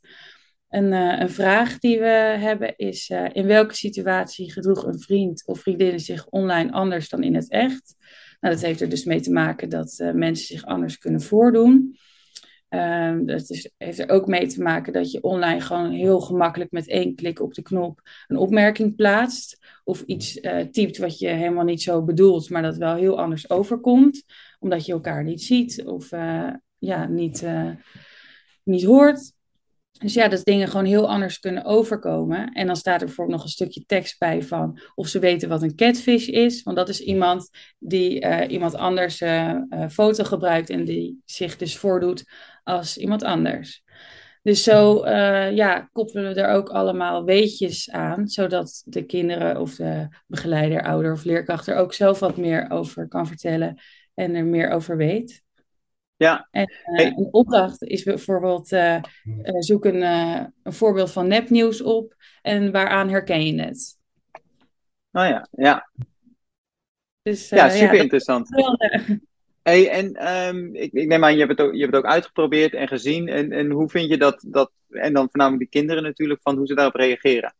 Een, 0.69 0.91
uh, 0.91 1.19
een 1.19 1.29
vraag 1.29 1.79
die 1.79 1.99
we 1.99 2.35
hebben 2.39 2.73
is: 2.75 3.09
uh, 3.09 3.25
in 3.31 3.45
welke 3.45 3.75
situatie 3.75 4.51
gedroeg 4.51 4.83
een 4.83 4.99
vriend 4.99 5.43
of 5.45 5.59
vriendin 5.59 5.99
zich 5.99 6.27
online 6.27 6.71
anders 6.71 7.09
dan 7.09 7.23
in 7.23 7.35
het 7.35 7.49
echt? 7.49 7.95
Nou, 8.39 8.53
dat 8.53 8.63
heeft 8.63 8.81
er 8.81 8.89
dus 8.89 9.03
mee 9.03 9.21
te 9.21 9.31
maken 9.31 9.69
dat 9.69 9.99
uh, 10.01 10.11
mensen 10.11 10.45
zich 10.45 10.65
anders 10.65 10.97
kunnen 10.97 11.21
voordoen. 11.21 11.97
Um, 12.69 13.25
dat 13.25 13.49
is, 13.49 13.71
heeft 13.77 13.99
er 13.99 14.09
ook 14.09 14.27
mee 14.27 14.47
te 14.47 14.61
maken 14.61 14.93
dat 14.93 15.11
je 15.11 15.23
online 15.23 15.61
gewoon 15.61 15.91
heel 15.91 16.19
gemakkelijk 16.19 16.71
met 16.71 16.87
één 16.87 17.15
klik 17.15 17.41
op 17.41 17.53
de 17.53 17.61
knop 17.61 18.01
een 18.27 18.37
opmerking 18.37 18.95
plaatst. 18.95 19.57
Of 19.83 20.01
iets 20.01 20.39
typt 20.71 20.97
wat 20.97 21.19
je 21.19 21.27
helemaal 21.27 21.63
niet 21.63 21.81
zo 21.81 22.03
bedoelt, 22.03 22.49
maar 22.49 22.61
dat 22.61 22.77
wel 22.77 22.95
heel 22.95 23.19
anders 23.19 23.49
overkomt. 23.49 24.23
Omdat 24.59 24.85
je 24.85 24.91
elkaar 24.91 25.23
niet 25.23 25.43
ziet 25.43 25.83
of 25.85 26.09
ja, 26.77 27.07
niet, 27.07 27.45
niet 28.63 28.83
hoort. 28.83 29.33
Dus 29.91 30.13
ja, 30.13 30.27
dat 30.27 30.45
dingen 30.45 30.67
gewoon 30.67 30.85
heel 30.85 31.09
anders 31.09 31.39
kunnen 31.39 31.65
overkomen. 31.65 32.51
En 32.51 32.67
dan 32.67 32.75
staat 32.75 32.99
er 32.99 33.05
bijvoorbeeld 33.05 33.37
nog 33.37 33.45
een 33.45 33.53
stukje 33.53 33.85
tekst 33.85 34.19
bij 34.19 34.43
van 34.43 34.79
of 34.95 35.07
ze 35.07 35.19
weten 35.19 35.49
wat 35.49 35.61
een 35.61 35.75
catfish 35.75 36.27
is. 36.27 36.63
Want 36.63 36.77
dat 36.77 36.89
is 36.89 36.99
iemand 36.99 37.49
die 37.79 38.25
uh, 38.25 38.51
iemand 38.51 38.75
anders 38.75 39.21
uh, 39.21 39.55
uh, 39.69 39.89
foto 39.89 40.23
gebruikt 40.23 40.69
en 40.69 40.85
die 40.85 41.21
zich 41.25 41.57
dus 41.57 41.77
voordoet 41.77 42.23
als 42.63 42.97
iemand 42.97 43.23
anders. 43.23 43.83
Dus 44.41 44.63
zo 44.63 45.05
ja, 45.49 45.89
koppelen 45.91 46.33
we 46.33 46.41
er 46.41 46.49
ook 46.49 46.69
allemaal 46.69 47.23
weetjes 47.23 47.91
aan, 47.91 48.27
zodat 48.27 48.81
de 48.85 49.05
kinderen 49.05 49.61
of 49.61 49.75
de 49.75 50.07
begeleider, 50.27 50.83
ouder 50.83 51.11
of 51.11 51.23
leerkracht 51.23 51.67
er 51.67 51.75
ook 51.75 51.93
zelf 51.93 52.19
wat 52.19 52.37
meer 52.37 52.69
over 52.69 53.07
kan 53.07 53.27
vertellen 53.27 53.81
en 54.13 54.35
er 54.35 54.45
meer 54.45 54.69
over 54.69 54.97
weet. 54.97 55.43
Ja. 56.19 56.47
En 56.51 56.71
uh, 56.85 57.05
een 57.05 57.27
opdracht 57.31 57.83
is 57.83 58.03
bijvoorbeeld 58.03 58.71
uh, 58.71 58.95
uh, 58.95 59.01
zoek 59.59 59.85
een, 59.85 60.01
een 60.01 60.73
voorbeeld 60.73 61.11
van 61.11 61.27
nepnieuws 61.27 61.81
op 61.81 62.15
en 62.41 62.71
waaraan 62.71 63.09
herken 63.09 63.45
je 63.45 63.61
het? 63.61 63.97
Oh 65.11 65.27
ja, 65.27 65.47
ja. 65.51 65.89
Dus, 67.21 67.49
ja, 67.49 67.69
super 67.69 67.95
ja, 67.95 68.01
interessant. 68.01 68.49
Hey, 69.61 69.89
en 69.89 70.37
um, 70.47 70.75
ik, 70.75 70.93
ik, 70.93 71.07
neem 71.07 71.23
aan, 71.23 71.33
je 71.33 71.39
hebt, 71.45 71.57
het 71.57 71.67
ook, 71.67 71.73
je 71.73 71.79
hebt 71.79 71.93
het 71.93 72.03
ook 72.03 72.11
uitgeprobeerd 72.11 72.73
en 72.73 72.87
gezien. 72.87 73.27
En, 73.27 73.51
en 73.51 73.69
hoe 73.71 73.89
vind 73.89 74.09
je 74.09 74.17
dat, 74.17 74.45
dat, 74.47 74.71
en 74.89 75.13
dan 75.13 75.27
voornamelijk 75.29 75.71
de 75.71 75.79
kinderen 75.79 76.03
natuurlijk, 76.03 76.41
van 76.41 76.57
hoe 76.57 76.67
ze 76.67 76.75
daarop 76.75 76.95
reageren? 76.95 77.55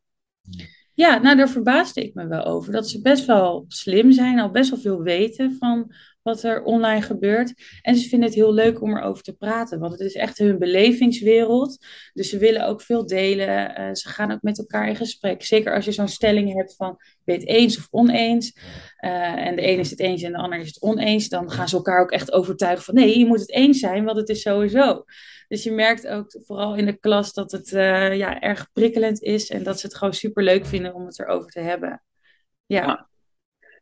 Ja, 0.93 1.17
nou 1.17 1.37
daar 1.37 1.49
verbaasde 1.49 2.03
ik 2.03 2.13
me 2.13 2.27
wel 2.27 2.45
over. 2.45 2.71
Dat 2.71 2.89
ze 2.89 3.01
best 3.01 3.25
wel 3.25 3.65
slim 3.67 4.11
zijn, 4.11 4.39
al 4.39 4.51
best 4.51 4.69
wel 4.69 4.79
veel 4.79 5.01
weten 5.01 5.55
van 5.59 5.93
wat 6.29 6.43
er 6.43 6.63
online 6.63 7.01
gebeurt. 7.01 7.53
En 7.81 7.95
ze 7.95 8.09
vinden 8.09 8.27
het 8.27 8.37
heel 8.37 8.53
leuk 8.53 8.81
om 8.81 8.97
erover 8.97 9.23
te 9.23 9.33
praten, 9.33 9.79
want 9.79 9.91
het 9.91 10.01
is 10.01 10.13
echt 10.13 10.37
hun 10.37 10.59
belevingswereld. 10.59 11.85
Dus 12.13 12.29
ze 12.29 12.37
willen 12.37 12.67
ook 12.67 12.81
veel 12.81 13.05
delen. 13.05 13.81
Uh, 13.81 13.93
ze 13.93 14.09
gaan 14.09 14.31
ook 14.31 14.41
met 14.41 14.57
elkaar 14.57 14.87
in 14.87 14.95
gesprek. 14.95 15.43
Zeker 15.43 15.75
als 15.75 15.85
je 15.85 15.91
zo'n 15.91 16.07
stelling 16.07 16.53
hebt 16.53 16.75
van 16.75 16.97
je 17.23 17.31
het 17.31 17.47
eens 17.47 17.77
of 17.77 17.87
oneens. 17.89 18.57
Uh, 19.05 19.47
en 19.47 19.55
de 19.55 19.61
ene 19.61 19.79
is 19.79 19.89
het 19.89 19.99
eens 19.99 20.21
en 20.21 20.31
de 20.31 20.37
ander 20.37 20.59
is 20.59 20.67
het 20.67 20.81
oneens. 20.81 21.29
Dan 21.29 21.51
gaan 21.51 21.67
ze 21.69 21.75
elkaar 21.75 22.01
ook 22.01 22.11
echt 22.11 22.31
overtuigen 22.31 22.83
van 22.83 22.93
nee, 22.93 23.19
je 23.19 23.25
moet 23.25 23.39
het 23.39 23.51
eens 23.51 23.79
zijn, 23.79 24.03
want 24.05 24.17
het 24.17 24.29
is 24.29 24.41
sowieso. 24.41 25.03
Dus 25.47 25.63
je 25.63 25.71
merkt 25.71 26.07
ook 26.07 26.35
vooral 26.45 26.75
in 26.75 26.85
de 26.85 26.99
klas 26.99 27.33
dat 27.33 27.51
het 27.51 27.71
uh, 27.71 28.17
ja, 28.17 28.39
erg 28.39 28.71
prikkelend 28.73 29.21
is 29.21 29.49
en 29.49 29.63
dat 29.63 29.79
ze 29.79 29.85
het 29.85 29.95
gewoon 29.95 30.13
super 30.13 30.43
leuk 30.43 30.65
vinden 30.65 30.93
om 30.93 31.05
het 31.05 31.19
erover 31.19 31.49
te 31.49 31.59
hebben. 31.59 32.03
Ja. 32.65 33.08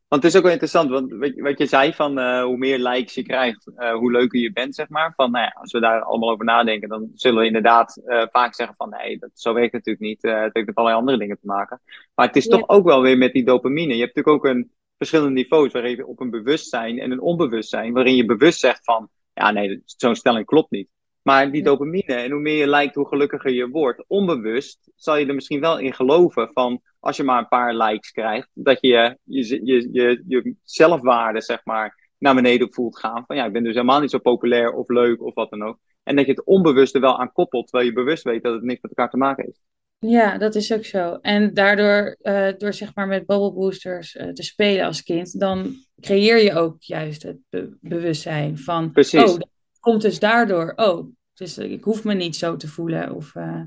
Want 0.07 0.23
het 0.23 0.31
is 0.31 0.37
ook 0.37 0.43
wel 0.43 0.51
interessant, 0.51 0.89
want 0.89 1.11
wat 1.37 1.57
je 1.57 1.65
zei 1.65 1.93
van 1.93 2.19
uh, 2.19 2.43
hoe 2.43 2.57
meer 2.57 2.79
likes 2.79 3.13
je 3.13 3.23
krijgt, 3.23 3.71
uh, 3.77 3.93
hoe 3.93 4.11
leuker 4.11 4.39
je 4.39 4.51
bent, 4.51 4.75
zeg 4.75 4.89
maar. 4.89 5.13
Van, 5.15 5.31
nou 5.31 5.43
ja, 5.43 5.55
als 5.59 5.71
we 5.71 5.79
daar 5.79 6.01
allemaal 6.01 6.29
over 6.29 6.45
nadenken, 6.45 6.89
dan 6.89 7.11
zullen 7.13 7.39
we 7.39 7.45
inderdaad 7.45 8.01
uh, 8.05 8.23
vaak 8.31 8.55
zeggen 8.55 8.75
van 8.77 8.89
nee, 8.89 9.17
dat, 9.19 9.29
zo 9.33 9.53
werkt 9.53 9.73
het 9.73 9.85
natuurlijk 9.85 10.05
niet. 10.05 10.33
het 10.33 10.53
heeft 10.53 10.65
met 10.65 10.75
allerlei 10.75 10.99
andere 10.99 11.17
dingen 11.17 11.39
te 11.39 11.45
maken. 11.47 11.81
Maar 12.15 12.27
het 12.27 12.35
is 12.35 12.47
toch 12.47 12.69
ook 12.69 12.85
wel 12.85 13.01
weer 13.01 13.17
met 13.17 13.33
die 13.33 13.45
dopamine. 13.45 13.93
Je 13.93 14.01
hebt 14.01 14.15
natuurlijk 14.15 14.45
ook 14.45 14.51
een 14.51 14.71
verschillende 14.97 15.33
niveaus 15.33 15.71
waarin 15.71 15.95
je 15.95 16.07
op 16.07 16.19
een 16.19 16.29
bewustzijn 16.29 16.99
en 16.99 17.11
een 17.11 17.21
onbewustzijn, 17.21 17.93
waarin 17.93 18.15
je 18.15 18.25
bewust 18.25 18.59
zegt 18.59 18.83
van 18.83 19.09
ja 19.33 19.51
nee, 19.51 19.81
zo'n 19.85 20.15
stelling 20.15 20.45
klopt 20.45 20.71
niet. 20.71 20.89
Maar 21.27 21.51
die 21.51 21.63
dopamine, 21.63 22.13
en 22.13 22.31
hoe 22.31 22.41
meer 22.41 22.57
je 22.57 22.67
lijkt, 22.67 22.95
hoe 22.95 23.07
gelukkiger 23.07 23.51
je 23.51 23.69
wordt. 23.69 24.03
Onbewust 24.07 24.91
zal 24.95 25.17
je 25.17 25.25
er 25.25 25.35
misschien 25.35 25.59
wel 25.59 25.79
in 25.79 25.93
geloven 25.93 26.49
van 26.53 26.81
als 26.99 27.17
je 27.17 27.23
maar 27.23 27.37
een 27.37 27.47
paar 27.47 27.75
likes 27.75 28.11
krijgt, 28.11 28.49
dat 28.53 28.77
je 28.81 29.17
je, 29.23 29.59
je, 29.63 29.89
je, 29.91 30.23
je 30.27 30.55
zelfwaarde, 30.63 31.41
zeg 31.41 31.61
maar, 31.65 32.11
naar 32.17 32.35
beneden 32.35 32.73
voelt 32.73 32.99
gaan. 32.99 33.23
Van 33.25 33.35
ja, 33.35 33.45
ik 33.45 33.51
ben 33.51 33.63
dus 33.63 33.73
helemaal 33.73 33.99
niet 33.99 34.09
zo 34.09 34.17
populair 34.17 34.73
of 34.73 34.87
leuk 34.87 35.23
of 35.23 35.33
wat 35.33 35.49
dan 35.49 35.63
ook. 35.63 35.79
En 36.03 36.15
dat 36.15 36.25
je 36.25 36.31
het 36.31 36.45
onbewuste 36.45 36.99
wel 36.99 37.19
aan 37.19 37.31
koppelt, 37.31 37.67
terwijl 37.67 37.89
je 37.89 37.95
bewust 37.95 38.23
weet 38.23 38.43
dat 38.43 38.53
het 38.53 38.63
niks 38.63 38.81
met 38.81 38.91
elkaar 38.91 39.11
te 39.11 39.17
maken 39.17 39.43
heeft. 39.45 39.61
Ja, 39.99 40.37
dat 40.37 40.55
is 40.55 40.73
ook 40.73 40.85
zo. 40.85 41.17
En 41.21 41.53
daardoor, 41.53 42.17
uh, 42.21 42.49
door 42.57 42.73
zeg 42.73 42.95
maar 42.95 43.07
met 43.07 43.25
bubble 43.25 43.53
boosters 43.53 44.15
uh, 44.15 44.27
te 44.27 44.43
spelen 44.43 44.85
als 44.85 45.03
kind, 45.03 45.39
dan 45.39 45.75
creëer 46.01 46.43
je 46.43 46.53
ook 46.53 46.75
juist 46.79 47.23
het 47.23 47.37
be 47.49 47.77
bewustzijn 47.81 48.57
van, 48.57 48.91
Precies. 48.91 49.23
oh, 49.23 49.37
dat 49.37 49.49
komt 49.79 50.01
dus 50.01 50.19
daardoor, 50.19 50.73
oh, 50.75 51.15
dus 51.37 51.57
ik 51.57 51.83
hoef 51.83 52.03
me 52.03 52.13
niet 52.13 52.35
zo 52.35 52.55
te 52.55 52.67
voelen. 52.67 53.15
Of, 53.15 53.35
uh, 53.35 53.61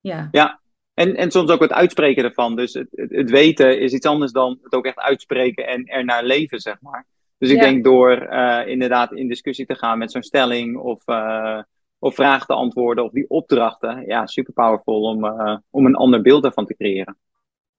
ja. 0.00 0.28
ja, 0.30 0.60
en, 0.94 1.16
en 1.16 1.30
soms 1.30 1.50
ook 1.50 1.60
het 1.60 1.72
uitspreken 1.72 2.24
ervan. 2.24 2.56
Dus 2.56 2.74
het, 2.74 2.88
het, 2.90 3.10
het, 3.10 3.30
weten 3.30 3.80
is 3.80 3.92
iets 3.92 4.06
anders 4.06 4.32
dan 4.32 4.58
het 4.62 4.74
ook 4.74 4.86
echt 4.86 4.98
uitspreken 4.98 5.66
en 5.66 5.86
ernaar 5.86 6.24
leven, 6.24 6.60
zeg 6.60 6.80
maar. 6.80 7.06
Dus 7.38 7.50
ik 7.50 7.60
denk 7.60 7.84
door 7.84 8.28
uh, 8.32 8.62
inderdaad 8.66 9.12
in 9.12 9.28
discussie 9.28 9.66
te 9.66 9.74
gaan 9.74 9.98
met 9.98 10.12
zo'n 10.12 10.22
stelling 10.22 10.76
of, 10.76 11.02
uh, 11.06 11.62
of 11.98 12.14
vragen 12.14 12.46
te 12.46 12.52
antwoorden 12.52 13.04
of 13.04 13.12
die 13.12 13.30
opdrachten. 13.30 14.06
Ja, 14.06 14.26
super 14.26 14.52
powerful 14.52 15.00
om, 15.00 15.24
om 15.70 15.86
een 15.86 15.94
ander 15.94 16.22
beeld 16.22 16.44
ervan 16.44 16.66
te 16.66 16.74
creëren. 16.74 17.16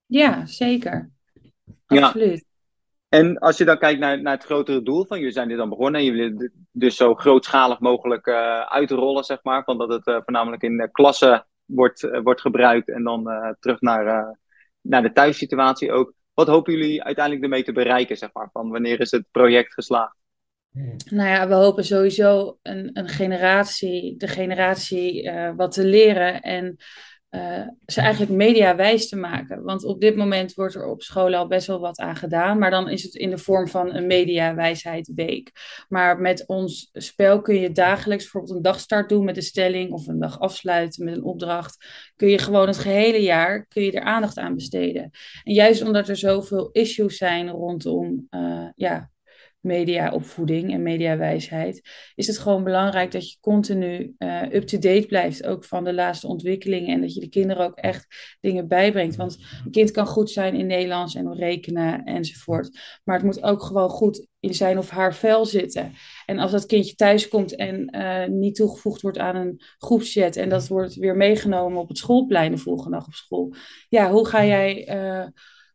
Ja, 0.06 0.46
zeker. 0.46 1.10
Absoluut. 1.86 2.46
Ja. 2.46 2.49
En 3.10 3.38
als 3.38 3.58
je 3.58 3.66
dan 3.66 3.78
kijkt 3.78 4.00
naar, 4.00 4.22
naar 4.22 4.34
het 4.34 4.44
grotere 4.44 4.84
doel 4.84 5.06
van 5.06 5.18
jullie 5.18 5.34
zijn 5.34 5.48
dit 5.48 5.58
dan 5.58 5.70
begonnen 5.70 6.00
en 6.00 6.06
jullie 6.06 6.22
willen 6.22 6.68
dus 6.72 6.96
zo 6.96 7.16
grootschalig 7.16 7.80
mogelijk 7.80 8.28
uh, 8.28 8.60
uitrollen, 8.60 9.24
zeg 9.24 9.40
maar, 9.44 9.64
van 9.64 9.78
dat 9.78 9.90
het 9.90 10.08
uh, 10.08 10.18
voornamelijk 10.24 10.62
in 10.62 10.90
klassen 10.92 11.48
wordt, 11.66 12.04
uh, 12.04 12.20
wordt 12.24 12.42
gebruikt 12.42 12.90
en 12.90 13.04
dan 13.04 13.30
terug 13.60 13.82
naar, 13.82 14.38
naar 14.82 15.02
de 15.02 15.12
thuissituatie 15.12 15.92
ook. 15.92 16.14
Wat 16.34 16.48
hopen 16.48 16.74
jullie 16.74 17.04
uiteindelijk 17.04 17.46
ermee 17.46 17.64
te 17.64 17.72
bereiken, 17.72 18.18
zeg 18.18 18.30
maar, 18.34 18.50
van 18.52 18.70
wanneer 18.70 19.00
is 19.00 19.12
het 19.12 19.26
project 19.32 19.74
geslaagd? 19.74 20.16
Nou 21.06 21.30
ja, 21.30 21.48
we 21.48 21.54
hopen 21.54 21.86
sowieso 21.86 22.58
een, 22.62 22.90
een 22.94 23.08
generatie, 23.08 24.18
de 24.18 24.28
generatie 24.28 25.32
wat 25.56 25.72
te 25.72 25.86
leren 25.86 26.42
en 26.42 26.78
uh, 27.32 27.68
ze 27.86 28.02
eigenlijk 28.02 28.32
mediawijs 28.32 29.10
te 29.10 29.16
maken. 29.16 29.64
Want 29.64 29.84
op 29.84 30.02
dit 30.02 30.16
moment 30.16 30.54
wordt 30.54 30.76
er 30.76 30.86
op 30.86 31.02
scholen 31.02 31.40
al 31.40 31.48
best 31.48 31.68
wel 31.68 31.80
wat 31.80 32.00
aan 32.00 32.16
gedaan. 32.16 32.58
Maar 32.60 32.72
dan 32.72 32.90
is 32.90 33.04
het 33.04 33.14
in 33.14 33.30
de 33.30 33.38
vorm 33.38 33.68
van 33.68 33.96
een 33.96 34.08
mediawijsheid 34.08 35.12
week. 35.16 35.52
Maar 35.88 36.20
met 36.20 36.48
ons 36.48 36.90
spel 36.94 37.42
kun 37.42 37.56
je 37.56 37.72
dagelijks 37.72 38.24
bijvoorbeeld 38.24 38.56
een 38.56 38.62
dagstart 38.62 39.10
doen 39.10 39.26
met 39.26 39.38
een 39.38 39.44
stelling. 39.44 39.92
Of 39.92 40.08
een 40.08 40.20
dag 40.20 40.40
afsluiten 40.40 41.06
met 41.06 41.16
een 41.16 41.24
opdracht. 41.24 41.86
Kun 42.16 42.28
je 42.30 42.38
gewoon 42.38 42.68
het 42.68 42.78
gehele 42.78 43.22
jaar 43.22 43.66
kun 43.68 43.84
je 43.84 43.92
er 43.92 44.04
aandacht 44.04 44.38
aan 44.38 44.56
besteden. 44.56 45.10
En 45.44 45.54
juist 45.54 45.82
omdat 45.82 46.10
er 46.10 46.18
zoveel 46.18 46.70
issues 46.72 47.18
zijn 47.18 47.50
rondom 47.50 48.28
uh, 48.30 48.68
ja, 48.76 49.10
mediaopvoeding 49.62 50.74
en 50.74 50.84
mediawijsheid, 50.84 51.82
is 52.16 52.28
het 52.28 52.38
gewoon 52.38 52.64
belangrijk 52.64 53.12
dat 53.12 53.32
je 53.32 53.38
continu 53.42 54.16
uh, 54.18 54.42
up-to-date 54.52 55.06
blijft, 55.08 55.46
ook 55.46 55.66
van 55.66 55.84
de 55.84 55.94
laatste 55.94 56.28
ontwikkelingen, 56.28 56.94
en 56.94 57.02
dat 57.02 57.14
je 57.14 57.20
de 57.20 57.30
kinderen 57.30 57.66
ook 57.66 57.76
echt 57.76 58.38
dingen 58.40 58.68
bijbrengt. 58.68 59.16
Want 59.16 59.38
een 59.66 59.72
kind 59.72 59.92
kan 59.92 60.08
goed 60.08 60.30
zijn 60.30 60.56
in 60.56 60.68
Nederlands 60.68 61.16
en 61.16 61.36
rekenen 61.36 62.04
enzovoort, 62.04 62.80
maar 63.04 63.16
het 63.16 63.26
moet 63.26 63.44
ook 63.44 63.64
gewoon 63.64 63.90
goed 63.90 64.28
in 64.40 64.54
zijn 64.54 64.78
of 64.78 64.90
haar 64.90 65.16
vel 65.16 65.46
zitten. 65.46 65.92
En 66.26 66.40
als 66.40 66.52
dat 66.52 66.66
kindje 66.66 66.96
thuis 66.96 67.28
komt 67.28 67.56
en 67.56 67.96
uh, 67.96 68.26
niet 68.26 68.56
toegevoegd 68.56 69.02
wordt 69.02 69.18
aan 69.18 69.36
een 69.36 69.62
groepschat 69.78 70.36
en 70.36 70.50
dat 70.50 70.68
wordt 70.68 70.96
weer 70.96 71.16
meegenomen 71.16 71.80
op 71.80 71.88
het 71.88 71.98
schoolplein 71.98 72.52
de 72.52 72.58
volgende 72.58 72.98
dag 72.98 73.08
op 73.08 73.14
school, 73.14 73.54
ja, 73.90 74.12
hoe 74.12 74.28
ga 74.28 74.46
jij 74.46 74.96
uh, 74.96 75.28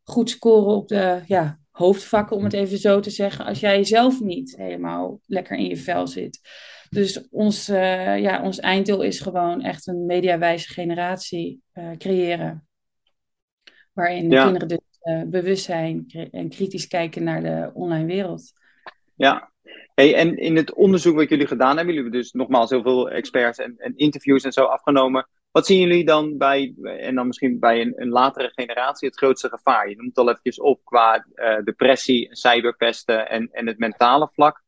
goed 0.03 0.31
scoren 0.31 0.75
op 0.75 0.88
de 0.88 1.23
ja, 1.27 1.59
hoofdvakken, 1.74 2.37
om 2.37 2.44
het 2.44 2.52
even 2.52 2.78
zo 2.78 3.00
te 3.00 3.10
zeggen, 3.10 3.44
als 3.44 3.60
jij 3.60 3.84
zelf 3.84 4.20
niet 4.20 4.56
helemaal 4.56 5.20
lekker 5.26 5.56
in 5.56 5.66
je 5.66 5.76
vel 5.76 6.06
zit. 6.06 6.40
Dus 6.90 7.28
ons, 7.30 7.68
uh, 7.68 8.18
ja, 8.18 8.42
ons 8.42 8.60
einddoel 8.60 9.02
is 9.02 9.20
gewoon 9.20 9.62
echt 9.62 9.87
een 9.87 10.06
mediawijze 10.06 10.68
generatie 10.68 11.62
uh, 11.74 11.90
creëren. 11.98 12.68
Waarin 13.92 14.28
de 14.28 14.37
kinderen 14.37 14.68
dus 14.68 14.78
uh, 15.02 15.22
bewust 15.26 15.64
zijn 15.64 16.04
en 16.30 16.48
kritisch 16.48 16.87
kijken 16.87 17.24
naar 17.24 17.42
de 17.42 17.70
online 17.74 18.06
wereld. 18.06 18.52
Ja, 19.14 19.52
Hey, 19.94 20.14
en 20.14 20.37
in 20.37 20.56
het 20.56 20.74
onderzoek 20.74 21.16
wat 21.16 21.28
jullie 21.28 21.46
gedaan 21.46 21.76
hebben, 21.76 21.94
jullie 21.94 22.02
hebben 22.02 22.20
dus 22.20 22.32
nogmaals 22.32 22.70
heel 22.70 22.82
veel 22.82 23.10
experts 23.10 23.58
en, 23.58 23.74
en 23.78 23.96
interviews 23.96 24.44
en 24.44 24.52
zo 24.52 24.64
afgenomen. 24.64 25.28
Wat 25.55 25.67
zien 25.67 25.81
jullie 25.81 26.05
dan 26.05 26.37
bij, 26.37 26.75
en 26.83 27.14
dan 27.14 27.27
misschien 27.27 27.59
bij 27.59 27.81
een, 27.81 27.93
een 27.97 28.09
latere 28.09 28.51
generatie, 28.55 29.09
het 29.09 29.17
grootste 29.17 29.49
gevaar? 29.49 29.88
Je 29.88 29.97
noemt 29.97 30.09
het 30.09 30.19
al 30.19 30.29
eventjes 30.29 30.61
op 30.61 30.81
qua 30.85 31.27
uh, 31.35 31.64
depressie, 31.64 32.29
cyberpesten 32.31 33.29
en, 33.29 33.49
en 33.53 33.67
het 33.67 33.79
mentale 33.79 34.29
vlak. 34.33 34.62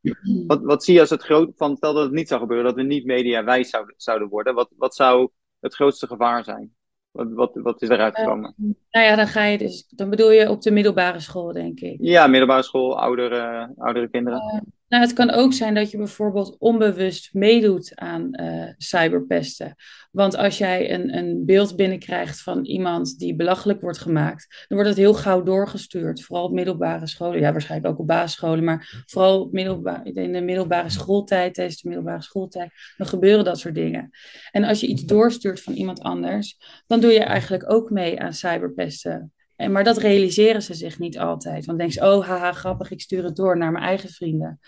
Wat, 0.46 0.62
wat 0.62 0.84
zie 0.84 0.94
je 0.94 1.00
als 1.00 1.10
het 1.10 1.22
groot, 1.22 1.52
van 1.56 1.76
stel 1.76 1.94
dat 1.94 2.02
het 2.02 2.12
niet 2.12 2.28
zou 2.28 2.40
gebeuren, 2.40 2.66
dat 2.66 2.74
we 2.74 2.82
niet 2.82 3.04
mediawijs 3.04 3.70
zouden, 3.70 3.94
zouden 3.96 4.28
worden. 4.28 4.54
Wat, 4.54 4.70
wat 4.76 4.94
zou 4.94 5.30
het 5.60 5.74
grootste 5.74 6.06
gevaar 6.06 6.44
zijn? 6.44 6.74
Wat, 7.10 7.32
wat, 7.32 7.50
wat 7.54 7.82
is 7.82 7.88
eruit 7.88 8.16
gekomen? 8.16 8.54
Uh, 8.58 8.70
nou 8.90 9.06
ja, 9.06 9.16
dan 9.16 9.26
ga 9.26 9.44
je 9.44 9.58
dus, 9.58 9.86
dan 9.88 10.10
bedoel 10.10 10.30
je 10.30 10.50
op 10.50 10.62
de 10.62 10.70
middelbare 10.70 11.20
school, 11.20 11.52
denk 11.52 11.80
ik. 11.80 11.96
Ja, 12.00 12.26
middelbare 12.26 12.62
school, 12.62 13.00
oudere, 13.00 13.72
oudere 13.76 14.08
kinderen. 14.08 14.66
Nou, 14.96 15.08
het 15.08 15.16
kan 15.16 15.30
ook 15.30 15.52
zijn 15.52 15.74
dat 15.74 15.90
je 15.90 15.96
bijvoorbeeld 15.96 16.56
onbewust 16.58 17.34
meedoet 17.34 17.92
aan 17.94 18.28
uh, 18.40 18.64
cyberpesten. 18.76 19.74
Want 20.10 20.36
als 20.36 20.58
jij 20.58 20.92
een, 20.92 21.16
een 21.16 21.44
beeld 21.44 21.76
binnenkrijgt 21.76 22.42
van 22.42 22.64
iemand 22.64 23.18
die 23.18 23.34
belachelijk 23.34 23.80
wordt 23.80 23.98
gemaakt, 23.98 24.64
dan 24.68 24.78
wordt 24.78 24.88
het 24.88 24.98
heel 24.98 25.14
gauw 25.14 25.42
doorgestuurd. 25.42 26.22
Vooral 26.22 26.44
op 26.44 26.52
middelbare 26.52 27.06
scholen, 27.06 27.40
ja, 27.40 27.52
waarschijnlijk 27.52 27.92
ook 27.92 27.98
op 27.98 28.06
basisscholen, 28.06 28.64
maar 28.64 29.04
vooral 29.06 29.50
in 29.52 30.32
de 30.32 30.40
middelbare 30.40 30.90
schooltijd, 30.90 31.54
tijdens 31.54 31.80
de 31.80 31.88
middelbare 31.88 32.22
schooltijd, 32.22 32.72
dan 32.96 33.06
gebeuren 33.06 33.44
dat 33.44 33.58
soort 33.58 33.74
dingen. 33.74 34.10
En 34.50 34.64
als 34.64 34.80
je 34.80 34.86
iets 34.86 35.04
doorstuurt 35.04 35.62
van 35.62 35.74
iemand 35.74 36.00
anders, 36.00 36.58
dan 36.86 37.00
doe 37.00 37.12
je 37.12 37.24
eigenlijk 37.24 37.72
ook 37.72 37.90
mee 37.90 38.20
aan 38.20 38.32
cyberpesten. 38.32 39.32
Maar 39.56 39.84
dat 39.84 39.96
realiseren 39.96 40.62
ze 40.62 40.74
zich 40.74 40.98
niet 40.98 41.18
altijd. 41.18 41.54
Want 41.54 41.66
dan 41.66 41.76
denken 41.76 41.94
ze, 41.94 42.14
oh 42.14 42.26
haha, 42.26 42.52
grappig, 42.52 42.90
ik 42.90 43.00
stuur 43.00 43.24
het 43.24 43.36
door 43.36 43.58
naar 43.58 43.72
mijn 43.72 43.84
eigen 43.84 44.08
vrienden. 44.08 44.60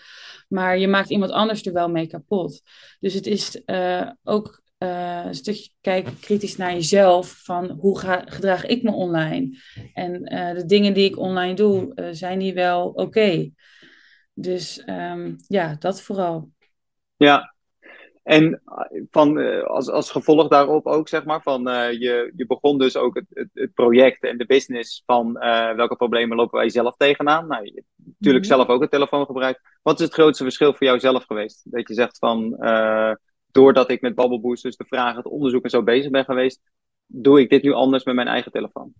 Maar 0.47 0.77
je 0.77 0.87
maakt 0.87 1.09
iemand 1.09 1.31
anders 1.31 1.65
er 1.65 1.73
wel 1.73 1.89
mee 1.89 2.07
kapot. 2.07 2.61
Dus 2.99 3.13
het 3.13 3.25
is 3.25 3.61
uh, 3.65 4.09
ook 4.23 4.61
uh, 4.79 5.25
een 5.25 5.35
stukje 5.35 5.69
kijken 5.81 6.19
kritisch 6.19 6.57
naar 6.57 6.73
jezelf. 6.73 7.41
Van 7.43 7.69
hoe 7.69 7.99
ga, 7.99 8.23
gedraag 8.25 8.65
ik 8.65 8.83
me 8.83 8.91
online? 8.91 9.57
En 9.93 10.33
uh, 10.33 10.53
de 10.53 10.65
dingen 10.65 10.93
die 10.93 11.09
ik 11.09 11.17
online 11.17 11.53
doe, 11.53 12.09
zijn 12.11 12.39
die 12.39 12.53
wel 12.53 12.87
oké? 12.87 13.49
Dus 14.33 14.83
um, 14.85 15.35
ja, 15.47 15.75
dat 15.79 16.01
vooral. 16.01 16.51
Ja, 17.15 17.55
en 18.29 18.61
eh, 18.65 19.01
van, 19.11 19.37
uh, 19.37 19.63
als, 19.63 19.89
als 19.89 20.11
gevolg 20.11 20.47
daarop 20.47 20.85
ook, 20.85 21.07
zeg 21.07 21.25
maar, 21.25 21.41
van 21.41 21.67
uh, 21.69 21.91
je, 21.91 22.31
je 22.35 22.45
begon 22.45 22.77
dus 22.77 22.97
ook 22.97 23.15
het, 23.15 23.25
het, 23.29 23.49
het, 23.53 23.73
project 23.73 24.23
en 24.23 24.37
de 24.37 24.45
business 24.45 25.03
van 25.05 25.37
uh, 25.39 25.71
welke 25.71 25.95
problemen 25.95 26.37
lopen 26.37 26.59
wij 26.59 26.69
zelf 26.69 26.95
tegenaan. 26.95 27.47
Nou, 27.47 27.63
je 27.63 27.71
hebt 27.73 27.87
natuurlijk 27.95 28.45
mm 28.45 28.51
-hmm. 28.51 28.59
zelf 28.59 28.67
ook 28.67 28.81
een 28.81 28.89
telefoon 28.89 29.25
gebruikt. 29.25 29.61
Wat 29.81 29.99
is 29.99 30.05
het 30.05 30.13
grootste 30.13 30.43
verschil 30.43 30.73
voor 30.73 30.87
jou 30.87 30.99
zelf 30.99 31.25
geweest? 31.25 31.71
Dat 31.71 31.87
je 31.87 31.93
zegt 31.93 32.17
van, 32.17 32.57
doordat 33.51 33.89
ik 33.89 34.01
met 34.01 34.15
Bubble 34.15 34.39
Boosters 34.39 34.77
de 34.77 34.85
vragen, 34.87 35.17
het 35.17 35.25
onderzoek 35.25 35.63
en 35.63 35.69
zo 35.69 35.83
bezig 35.83 36.11
ben 36.11 36.25
geweest, 36.25 36.61
doe 37.05 37.39
ik 37.39 37.49
dit 37.49 37.63
nu 37.63 37.71
anders 37.71 38.03
met 38.03 38.15
mijn 38.15 38.27
eigen 38.27 38.51
telefoon? 38.51 38.93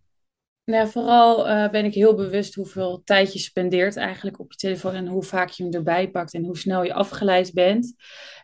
Nou, 0.69 0.87
vooral 0.87 1.49
uh, 1.49 1.69
ben 1.69 1.85
ik 1.85 1.93
heel 1.93 2.15
bewust 2.15 2.55
hoeveel 2.55 3.01
tijd 3.03 3.33
je 3.33 3.39
spendeert 3.39 3.95
eigenlijk 3.95 4.39
op 4.39 4.51
je 4.51 4.57
telefoon 4.57 4.93
en 4.93 5.07
hoe 5.07 5.23
vaak 5.23 5.49
je 5.49 5.63
hem 5.63 5.73
erbij 5.73 6.09
pakt 6.09 6.33
en 6.33 6.43
hoe 6.43 6.57
snel 6.57 6.83
je 6.83 6.93
afgeleid 6.93 7.53
bent. 7.53 7.93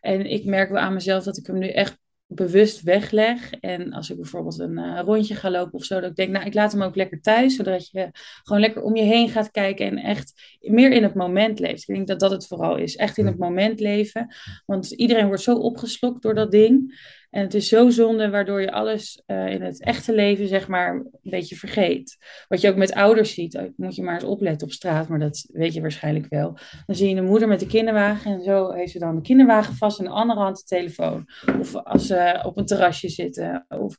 En 0.02 0.26
ik 0.26 0.46
merk 0.46 0.70
wel 0.70 0.82
aan 0.82 0.94
mezelf 0.94 1.24
dat 1.24 1.38
ik 1.38 1.48
hem 1.48 1.58
nu 1.58 1.70
echt 1.70 1.98
bewust 2.28 2.82
wegleg. 2.82 3.52
En 3.52 3.94
als 3.94 4.10
ik 4.10 4.16
bijvoorbeeld 4.16 4.60
een 4.60 4.78
uh, 4.78 5.00
rondje 5.04 5.36
ga 5.36 5.52
lopen 5.52 5.74
of 5.74 5.84
zo, 5.84 6.00
dat 6.00 6.10
ik 6.10 6.16
denk, 6.16 6.32
nou, 6.32 6.46
ik 6.46 6.54
laat 6.54 6.72
hem 6.72 6.82
ook 6.82 6.96
lekker 6.96 7.22
thuis, 7.22 7.56
zodat 7.56 7.90
je 7.90 8.10
gewoon 8.44 8.62
lekker 8.62 8.82
om 8.82 8.96
je 8.96 9.04
heen 9.04 9.30
gaat 9.30 9.52
kijken 9.52 9.86
en 9.86 9.98
echt 9.98 10.58
meer 10.60 10.92
in 10.92 11.04
het 11.04 11.16
moment 11.16 11.60
leeft. 11.60 11.90
Ik 11.90 11.96
denk 11.96 12.08
dat 12.08 12.20
dat 12.20 12.32
het 12.32 12.48
vooral 12.48 12.78
is, 12.78 12.96
echt 12.96 13.18
in 13.18 13.26
het 13.26 13.38
moment 13.38 13.80
leven. 13.80 14.36
Want 14.66 14.92
iedereen 14.92 15.28
wordt 15.28 15.44
zo 15.44 15.56
opgeslokt 15.56 16.22
door 16.22 16.36
dat 16.36 16.52
ding. 16.52 17.04
En 17.36 17.42
het 17.42 17.54
is 17.54 17.68
zo 17.68 17.90
zonde, 17.90 18.30
waardoor 18.30 18.62
je 18.62 18.72
alles 18.72 19.24
uh, 19.28 19.48
in 19.48 19.62
het 19.62 19.84
echte 19.84 20.14
leven, 20.14 20.48
zeg 20.48 20.68
maar, 20.68 20.94
een 20.94 21.10
beetje 21.22 21.56
vergeet. 21.56 22.18
Wat 22.48 22.62
je 22.62 22.70
ook 22.70 22.76
met 22.76 22.94
ouders 22.94 23.34
ziet, 23.34 23.58
oh, 23.58 23.64
moet 23.76 23.96
je 23.96 24.04
maar 24.04 24.14
eens 24.14 24.24
opletten 24.24 24.68
op 24.68 24.74
straat, 24.74 25.08
maar 25.08 25.20
dat 25.20 25.50
weet 25.52 25.74
je 25.74 25.82
waarschijnlijk 25.82 26.26
wel. 26.30 26.58
Dan 26.86 26.96
zie 26.96 27.10
je 27.10 27.16
een 27.16 27.26
moeder 27.26 27.48
met 27.48 27.60
de 27.60 27.68
kinderwagen 27.68 28.32
en 28.32 28.42
zo 28.42 28.72
heeft 28.72 28.92
ze 28.92 29.00
dan 29.00 29.16
de 29.16 29.22
kinderwagen 29.22 29.76
vast 29.76 30.00
en 30.00 30.06
de 30.06 30.12
andere 30.12 30.40
hand 30.40 30.58
de 30.58 30.64
telefoon. 30.64 31.26
Of 31.60 31.76
als 31.76 32.08
ze 32.08 32.42
op 32.44 32.58
een 32.58 32.66
terrasje 32.66 33.10
zitten. 33.10 33.66
Of 33.70 33.98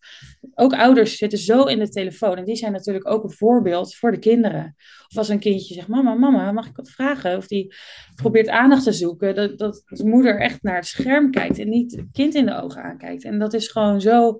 ook 0.55 0.75
ouders 0.75 1.16
zitten 1.16 1.38
zo 1.38 1.64
in 1.64 1.79
de 1.79 1.88
telefoon 1.88 2.37
en 2.37 2.44
die 2.44 2.57
zijn 2.57 2.72
natuurlijk 2.72 3.09
ook 3.09 3.25
een 3.25 3.33
voorbeeld 3.33 3.94
voor 3.94 4.11
de 4.11 4.18
kinderen. 4.18 4.75
Of 5.09 5.16
als 5.16 5.29
een 5.29 5.38
kindje 5.38 5.75
zegt, 5.75 5.88
mama, 5.88 6.14
mama, 6.14 6.53
mag 6.53 6.66
ik 6.66 6.77
wat 6.77 6.90
vragen? 6.90 7.37
Of 7.37 7.46
die 7.46 7.75
probeert 8.14 8.49
aandacht 8.49 8.85
te 8.85 8.92
zoeken, 8.92 9.35
dat, 9.35 9.59
dat 9.59 9.83
de 9.87 10.07
moeder 10.07 10.40
echt 10.40 10.62
naar 10.62 10.77
het 10.77 10.87
scherm 10.87 11.31
kijkt 11.31 11.59
en 11.59 11.68
niet 11.68 11.96
het 11.96 12.09
kind 12.12 12.35
in 12.35 12.46
de 12.46 12.62
ogen 12.62 12.83
aankijkt. 12.83 13.25
En 13.27 13.39
dat 13.39 13.55
is 13.55 13.69
gewoon 13.69 14.01
zo 14.01 14.39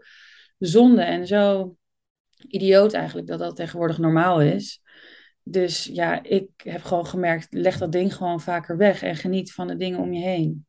zonde 0.59 1.03
en 1.03 1.27
zo 1.27 1.77
idioot 2.49 2.93
eigenlijk 2.93 3.27
dat 3.27 3.39
dat 3.39 3.57
tegenwoordig 3.57 3.99
normaal 3.99 4.41
is. 4.41 4.81
Dus 5.43 5.85
ja, 5.85 6.23
ik 6.23 6.49
heb 6.57 6.83
gewoon 6.83 7.07
gemerkt, 7.07 7.47
leg 7.51 7.79
dat 7.79 7.93
ding 7.93 8.15
gewoon 8.15 8.41
vaker 8.41 8.77
weg 8.77 9.03
en 9.03 9.17
geniet 9.17 9.53
van 9.53 9.67
de 9.67 9.77
dingen 9.77 9.99
om 9.99 10.13
je 10.13 10.23
heen. 10.23 10.67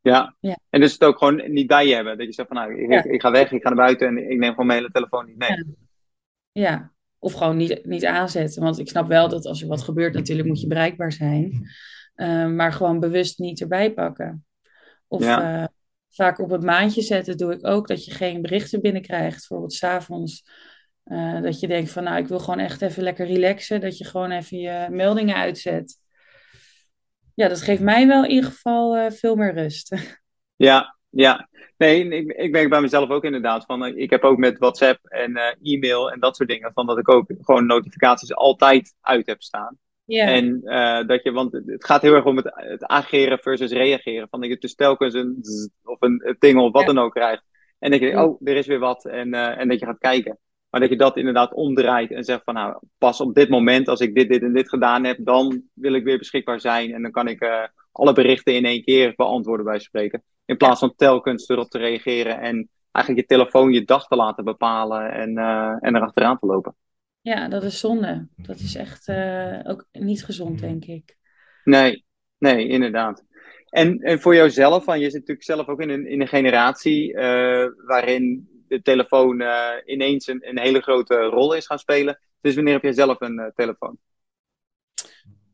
Ja. 0.00 0.36
ja. 0.40 0.58
En 0.70 0.80
dus 0.80 0.92
het 0.92 1.04
ook 1.04 1.18
gewoon 1.18 1.52
niet 1.52 1.66
bij 1.66 1.86
je 1.86 1.94
hebben. 1.94 2.18
Dat 2.18 2.26
je 2.26 2.32
zegt 2.32 2.48
van 2.48 2.56
nou, 2.56 2.82
ik, 2.82 3.04
ik, 3.04 3.20
ga 3.20 3.30
weg, 3.30 3.52
ik 3.52 3.62
ga 3.62 3.68
naar 3.68 3.84
buiten 3.84 4.08
en 4.08 4.30
ik 4.30 4.38
neem 4.38 4.50
gewoon 4.50 4.66
mijn 4.66 4.78
hele 4.78 4.92
telefoon 4.92 5.26
niet 5.26 5.36
mee. 5.36 5.48
Ja. 5.48 5.64
ja. 6.52 6.92
Of 7.18 7.32
gewoon 7.32 7.56
niet, 7.56 7.84
niet 7.84 8.04
aanzetten. 8.04 8.62
Want 8.62 8.78
ik 8.78 8.88
snap 8.88 9.08
wel 9.08 9.28
dat 9.28 9.46
als 9.46 9.62
er 9.62 9.68
wat 9.68 9.82
gebeurt, 9.82 10.14
natuurlijk 10.14 10.48
moet 10.48 10.60
je 10.60 10.66
bereikbaar 10.66 11.12
zijn. 11.12 11.70
Uh, 12.16 12.46
maar 12.46 12.72
gewoon 12.72 13.00
bewust 13.00 13.38
niet 13.38 13.60
erbij 13.60 13.92
pakken. 13.92 14.46
Of 15.08 15.24
ja. 15.24 15.60
uh, 15.60 15.66
vaak 16.14 16.38
op 16.38 16.50
het 16.50 16.62
maandje 16.62 17.02
zetten 17.02 17.36
doe 17.36 17.52
ik 17.52 17.66
ook 17.66 17.88
dat 17.88 18.04
je 18.04 18.10
geen 18.10 18.42
berichten 18.42 18.80
binnenkrijgt. 18.80 19.38
Bijvoorbeeld 19.38 19.72
s'avonds. 19.72 20.44
Uh, 21.04 21.42
dat 21.42 21.60
je 21.60 21.66
denkt 21.66 21.90
van 21.90 22.04
nou, 22.04 22.18
ik 22.18 22.28
wil 22.28 22.38
gewoon 22.38 22.58
echt 22.58 22.82
even 22.82 23.02
lekker 23.02 23.26
relaxen. 23.26 23.80
Dat 23.80 23.98
je 23.98 24.04
gewoon 24.04 24.30
even 24.30 24.58
je 24.58 24.86
meldingen 24.90 25.36
uitzet. 25.36 26.00
Ja, 27.34 27.48
dat 27.48 27.62
geeft 27.62 27.82
mij 27.82 28.06
wel 28.06 28.24
in 28.24 28.30
ieder 28.30 28.50
geval 28.50 29.10
veel 29.10 29.34
meer 29.34 29.54
rust. 29.54 29.94
Ja, 30.56 30.96
ja. 31.10 31.48
Nee, 31.76 32.08
ik, 32.08 32.32
ik 32.32 32.50
merk 32.50 32.68
bij 32.68 32.80
mezelf 32.80 33.10
ook 33.10 33.24
inderdaad 33.24 33.64
van, 33.64 33.86
ik 33.86 34.10
heb 34.10 34.22
ook 34.22 34.38
met 34.38 34.58
WhatsApp 34.58 35.04
en 35.04 35.36
e-mail 35.62 36.12
en 36.12 36.20
dat 36.20 36.36
soort 36.36 36.48
dingen, 36.48 36.72
van 36.72 36.86
dat 36.86 36.98
ik 36.98 37.08
ook 37.08 37.30
gewoon 37.40 37.66
notificaties 37.66 38.34
altijd 38.34 38.94
uit 39.00 39.26
heb 39.26 39.42
staan. 39.42 39.78
Ja. 40.04 40.26
En 40.26 40.60
uh, 40.64 41.06
dat 41.06 41.22
je, 41.22 41.32
want 41.32 41.52
het 41.52 41.84
gaat 41.84 42.02
heel 42.02 42.14
erg 42.14 42.24
om 42.24 42.36
het, 42.36 42.50
het 42.54 42.84
ageren 42.84 43.38
versus 43.38 43.70
reageren. 43.70 44.28
Van 44.30 44.40
dat 44.40 44.48
je 44.48 44.58
dus 44.58 44.74
telkens 44.74 45.14
een 45.14 45.38
zzz, 45.40 45.68
of 45.82 45.96
een 46.00 46.36
ding 46.38 46.58
of 46.58 46.72
wat 46.72 46.86
dan 46.86 46.98
ook 46.98 47.12
krijgt. 47.12 47.42
En 47.78 47.90
dat 47.90 48.00
je 48.00 48.06
denkt, 48.06 48.22
oh, 48.22 48.40
er 48.44 48.56
is 48.56 48.66
weer 48.66 48.78
wat. 48.78 49.04
En, 49.04 49.34
uh, 49.34 49.58
en 49.58 49.68
dat 49.68 49.78
je 49.78 49.86
gaat 49.86 49.98
kijken. 49.98 50.38
Maar 50.70 50.80
dat 50.80 50.90
je 50.90 50.96
dat 50.96 51.16
inderdaad 51.16 51.54
omdraait 51.54 52.10
en 52.10 52.24
zegt 52.24 52.42
van 52.44 52.54
nou, 52.54 52.78
pas 52.98 53.20
op 53.20 53.34
dit 53.34 53.48
moment, 53.48 53.88
als 53.88 54.00
ik 54.00 54.14
dit, 54.14 54.28
dit 54.28 54.42
en 54.42 54.52
dit 54.52 54.68
gedaan 54.68 55.04
heb, 55.04 55.16
dan 55.20 55.62
wil 55.74 55.92
ik 55.92 56.04
weer 56.04 56.18
beschikbaar 56.18 56.60
zijn. 56.60 56.92
En 56.92 57.02
dan 57.02 57.10
kan 57.10 57.28
ik 57.28 57.42
uh, 57.42 57.62
alle 57.92 58.12
berichten 58.12 58.54
in 58.54 58.64
één 58.64 58.84
keer 58.84 59.12
beantwoorden 59.16 59.66
bij 59.66 59.78
spreken. 59.78 60.22
In 60.44 60.56
plaats 60.56 60.80
van 60.80 60.94
telkens 60.96 61.48
erop 61.48 61.70
te 61.70 61.78
reageren 61.78 62.40
en 62.40 62.68
eigenlijk 62.92 63.28
je 63.28 63.36
telefoon 63.36 63.72
je 63.72 63.84
dag 63.84 64.06
te 64.06 64.16
laten 64.16 64.44
bepalen 64.44 65.12
en, 65.12 65.36
en 65.80 65.96
erachteraan 65.96 66.38
te 66.38 66.46
lopen. 66.46 66.74
Ja, 67.22 67.48
dat 67.48 67.62
is 67.62 67.78
zonde. 67.78 68.28
Dat 68.36 68.58
is 68.58 68.74
echt 68.74 69.08
uh, 69.08 69.60
ook 69.62 69.86
niet 69.92 70.24
gezond, 70.24 70.60
denk 70.60 70.84
ik. 70.84 71.16
Nee, 71.64 72.04
nee, 72.38 72.68
inderdaad. 72.68 73.24
En, 73.68 73.98
en 73.98 74.20
voor 74.20 74.34
jouzelf, 74.34 74.84
van, 74.84 74.98
je 75.00 75.10
zit 75.10 75.20
natuurlijk 75.20 75.46
zelf 75.46 75.66
ook 75.68 75.80
in 75.80 75.90
een, 75.90 76.06
in 76.06 76.20
een 76.20 76.28
generatie 76.28 77.12
uh, 77.12 77.66
waarin 77.86 78.48
de 78.68 78.82
telefoon 78.82 79.40
uh, 79.40 79.70
ineens 79.84 80.26
een, 80.26 80.48
een, 80.48 80.58
hele 80.58 80.80
grote 80.80 81.14
rol 81.14 81.54
is 81.54 81.66
gaan 81.66 81.78
spelen. 81.78 82.18
Dus 82.40 82.54
wanneer 82.54 82.72
heb 82.72 82.82
jij 82.82 82.92
zelf 82.92 83.20
een 83.20 83.52
telefoon? 83.54 83.98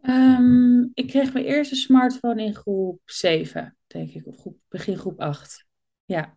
Um, 0.02 0.90
ik 0.94 1.06
kreeg 1.06 1.32
mijn 1.32 1.44
eerste 1.44 1.74
smartphone 1.74 2.42
in 2.42 2.54
groep 2.54 3.00
7, 3.04 3.76
denk 3.86 4.10
ik, 4.10 4.26
of 4.26 4.36
groep, 4.36 4.56
begin 4.68 4.96
groep 4.96 5.20
8. 5.20 5.66
Ja. 6.04 6.36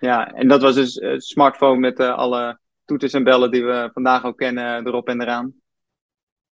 Ja, 0.00 0.32
en 0.32 0.48
dat 0.48 0.62
was 0.62 0.74
dus 0.74 1.00
een 1.00 1.20
smartphone 1.20 1.78
met 1.78 2.00
alle 2.00 2.58
toeters 2.86 3.12
en 3.12 3.24
bellen 3.24 3.50
die 3.50 3.64
we 3.64 3.90
vandaag 3.92 4.24
ook 4.24 4.38
kennen 4.38 4.86
erop 4.86 5.08
en 5.08 5.20
eraan? 5.20 5.54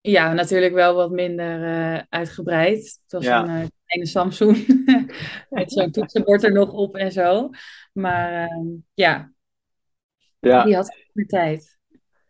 Ja, 0.02 0.34
natuurlijk 0.34 0.74
wel 0.74 0.96
wat 0.96 1.12
minder 1.12 1.60
uh, 1.60 2.02
uitgebreid. 2.10 3.00
Het 3.04 3.12
was 3.12 3.24
ja. 3.24 3.44
een 3.44 3.62
uh, 3.62 3.68
kleine 3.86 4.10
Samsung 4.10 4.68
met 5.50 5.72
zo'n 5.72 5.92
toetsenbord 5.92 6.44
er 6.44 6.52
nog 6.52 6.72
op 6.72 6.96
en 6.96 7.12
zo. 7.12 7.50
Maar 7.94 8.50
uh, 8.50 8.76
ja. 8.94 9.32
ja, 10.40 10.64
die 10.64 10.76
had 10.76 10.96
meer 11.14 11.28
tijd. 11.28 11.80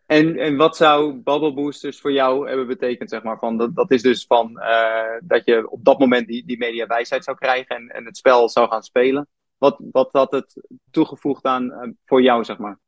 En, 0.06 0.38
en 0.38 0.56
wat 0.56 0.78
zou 0.78 1.14
Bubble 1.14 1.54
Boosters 1.54 2.00
voor 2.00 2.12
jou 2.12 2.48
hebben 2.48 2.68
betekend, 2.68 3.10
zeg 3.10 3.24
maar? 3.24 3.40
Van, 3.40 3.58
dat, 3.58 3.76
dat 3.76 3.92
is 3.92 4.02
dus 4.02 4.26
van 4.26 4.52
uh, 4.58 5.18
dat 5.24 5.46
je 5.46 5.70
op 5.70 5.84
dat 5.86 6.00
moment 6.00 6.28
die, 6.28 6.46
die 6.46 6.58
mediawijsheid 6.58 7.24
zou 7.24 7.38
krijgen 7.38 7.76
en, 7.76 7.88
en 7.88 8.06
het 8.06 8.18
spel 8.18 8.50
zou 8.50 8.70
gaan 8.70 8.84
spelen. 8.84 9.28
Wat, 9.58 9.78
wat 9.92 10.10
had 10.12 10.32
het 10.32 10.62
toegevoegd 10.90 11.46
aan 11.46 11.96
voor 12.06 12.22
jou, 12.22 12.44
zeg 12.44 12.58
maar? 12.58 12.80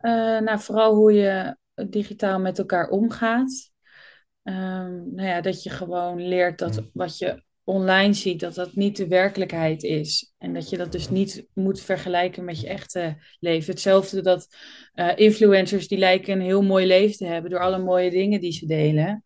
Uh, 0.00 0.40
nou, 0.40 0.60
vooral 0.60 0.94
hoe 0.94 1.12
je 1.12 1.56
digitaal 1.88 2.40
met 2.40 2.58
elkaar 2.58 2.88
omgaat. 2.88 3.70
Um, 4.42 5.14
nou 5.14 5.28
ja, 5.28 5.40
dat 5.40 5.62
je 5.62 5.70
gewoon 5.70 6.28
leert 6.28 6.58
dat 6.58 6.82
wat 6.92 7.18
je 7.18 7.44
online 7.64 8.12
ziet, 8.12 8.40
dat 8.40 8.54
dat 8.54 8.74
niet 8.74 8.96
de 8.96 9.08
werkelijkheid 9.08 9.82
is. 9.82 10.34
En 10.38 10.54
dat 10.54 10.70
je 10.70 10.76
dat 10.76 10.92
dus 10.92 11.10
niet 11.10 11.46
moet 11.54 11.80
vergelijken 11.80 12.44
met 12.44 12.60
je 12.60 12.68
echte 12.68 13.16
leven. 13.40 13.70
Hetzelfde 13.70 14.22
dat 14.22 14.48
uh, 14.94 15.12
influencers 15.16 15.88
die 15.88 15.98
lijken 15.98 16.32
een 16.32 16.46
heel 16.46 16.62
mooi 16.62 16.86
leven 16.86 17.16
te 17.16 17.26
hebben 17.26 17.50
door 17.50 17.60
alle 17.60 17.78
mooie 17.78 18.10
dingen 18.10 18.40
die 18.40 18.52
ze 18.52 18.66
delen. 18.66 19.24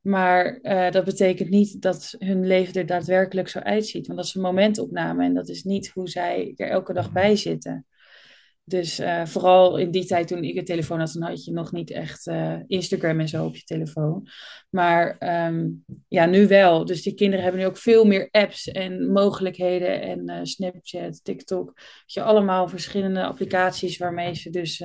Maar 0.00 0.58
uh, 0.62 0.90
dat 0.90 1.04
betekent 1.04 1.50
niet 1.50 1.82
dat 1.82 2.14
hun 2.18 2.46
leven 2.46 2.74
er 2.74 2.86
daadwerkelijk 2.86 3.48
zo 3.48 3.58
uitziet. 3.58 4.06
Want 4.06 4.18
dat 4.18 4.28
is 4.28 4.34
een 4.34 4.42
momentopname 4.42 5.24
en 5.24 5.34
dat 5.34 5.48
is 5.48 5.62
niet 5.62 5.88
hoe 5.88 6.08
zij 6.08 6.52
er 6.56 6.68
elke 6.68 6.92
dag 6.92 7.12
bij 7.12 7.36
zitten. 7.36 7.86
Dus 8.64 9.00
uh, 9.00 9.26
vooral 9.26 9.76
in 9.76 9.90
die 9.90 10.06
tijd 10.06 10.28
toen 10.28 10.44
ik 10.44 10.56
een 10.56 10.64
telefoon 10.64 10.98
had, 10.98 11.12
dan 11.12 11.22
had 11.22 11.44
je 11.44 11.52
nog 11.52 11.72
niet 11.72 11.90
echt 11.90 12.26
uh, 12.26 12.58
Instagram 12.66 13.20
en 13.20 13.28
zo 13.28 13.44
op 13.44 13.56
je 13.56 13.62
telefoon. 13.62 14.28
Maar 14.70 15.16
um, 15.46 15.84
ja, 16.08 16.26
nu 16.26 16.46
wel. 16.46 16.84
Dus 16.84 17.02
die 17.02 17.14
kinderen 17.14 17.42
hebben 17.42 17.60
nu 17.60 17.66
ook 17.66 17.76
veel 17.76 18.04
meer 18.04 18.28
apps 18.30 18.68
en 18.68 19.12
mogelijkheden. 19.12 20.02
En 20.02 20.30
uh, 20.30 20.38
Snapchat, 20.42 21.24
TikTok. 21.24 21.78
Je 22.06 22.22
allemaal 22.22 22.68
verschillende 22.68 23.24
applicaties 23.24 23.98
waarmee 23.98 24.34
ze 24.34 24.50
dus 24.50 24.78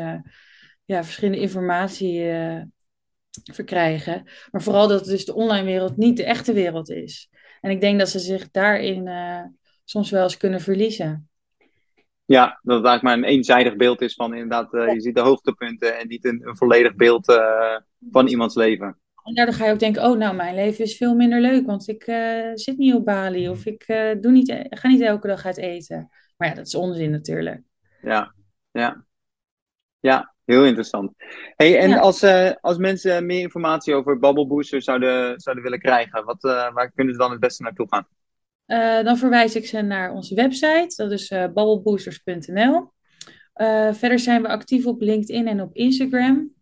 ja, 0.86 1.04
verschillende 1.04 1.42
informatie 1.42 2.32
verkrijgen. 3.44 4.24
Maar 4.52 4.62
vooral 4.62 4.88
dat 4.88 5.06
dus 5.06 5.26
de 5.26 5.34
online 5.34 5.66
wereld 5.66 5.98
niet 5.98 6.18
de 6.18 6.24
echte 6.24 6.54
wereld 6.54 6.90
is. 6.90 7.30
En 7.62 7.72
ik 7.72 7.82
denk 7.82 8.00
dat 8.00 8.10
ze 8.10 8.20
zich 8.20 8.52
daarin 8.52 9.10
soms 9.84 10.10
wel 10.10 10.24
eens 10.24 10.38
kunnen 10.38 10.62
verliezen. 10.62 11.30
Ja, 12.28 12.60
dat 12.62 12.78
het 12.78 12.86
eigenlijk 12.86 13.04
maar 13.04 13.13
een 13.13 13.36
eenzijdig 13.36 13.76
beeld 13.76 14.02
is 14.02 14.13
van 14.13 14.34
inderdaad, 14.34 14.74
uh, 14.74 14.94
je 14.94 15.02
ziet 15.02 15.16
de 15.16 15.22
hoogtepunten 15.22 16.00
en 16.00 16.08
niet 16.08 16.26
een, 16.26 16.48
een 16.48 16.58
volledig 16.58 16.96
beeld 16.96 17.30
uh, 17.30 17.78
van 18.12 18.28
iemands 18.28 18.56
leven. 18.56 19.00
En 19.24 19.34
daardoor 19.34 19.56
ga 19.56 19.66
je 19.66 19.72
ook 19.72 19.80
denken, 19.80 20.04
oh 20.04 20.18
nou, 20.18 20.36
mijn 20.36 20.56
leven 20.56 20.84
is 20.84 20.98
veel 20.98 21.16
minder 21.16 21.42
leuk, 21.42 21.66
want 21.66 21.88
ik 21.88 22.08
uh, 22.08 22.52
zit 22.54 22.78
niet 22.78 22.94
op 22.94 23.06
Bali 23.06 23.50
of 23.50 23.66
ik 23.66 23.86
doe 24.22 24.32
niet, 24.32 24.68
ga 24.70 24.88
niet 24.88 25.02
elke 25.02 25.28
dag 25.28 25.46
uit 25.46 25.58
eten. 25.58 26.10
Maar 26.38 26.48
ja, 26.48 26.54
dat 26.54 26.66
is 26.66 26.76
onzin 26.76 27.12
natuurlijk. 27.12 27.62
Ja, 28.02 28.34
ja. 28.72 29.06
Ja, 30.00 30.34
heel 30.46 30.66
interessant. 30.66 31.12
Hey, 31.56 31.80
en 31.80 31.90
ja. 31.90 32.00
als, 32.00 32.24
als 32.62 32.78
mensen 32.78 33.26
meer 33.26 33.42
informatie 33.42 33.96
over 33.96 34.20
Bubble 34.20 34.48
Booster 34.48 34.82
zouden, 34.82 35.40
zouden 35.40 35.63
willen 35.63 35.80
krijgen, 35.80 36.26
wat, 36.26 36.42
waar 36.42 36.92
kunnen 36.96 37.13
ze 37.13 37.20
dan 37.20 37.32
het 37.32 37.40
beste 37.40 37.63
naartoe 37.63 37.88
gaan? 37.90 38.08
Uh, 38.67 39.03
dan 39.03 39.17
verwijs 39.17 39.56
ik 39.56 39.65
ze 39.65 39.82
naar 39.82 40.12
onze 40.12 40.36
website, 40.36 40.93
dat 40.95 41.12
is 41.12 41.32
uh, 41.32 41.39
babbelboosters.nl. 41.39 42.91
Uh, 43.56 43.93
verder 43.93 44.19
zijn 44.19 44.41
we 44.41 44.47
actief 44.47 44.86
op 44.86 45.01
LinkedIn 45.01 45.47
en 45.47 45.62
op 45.62 45.75
Instagram. 45.75 46.53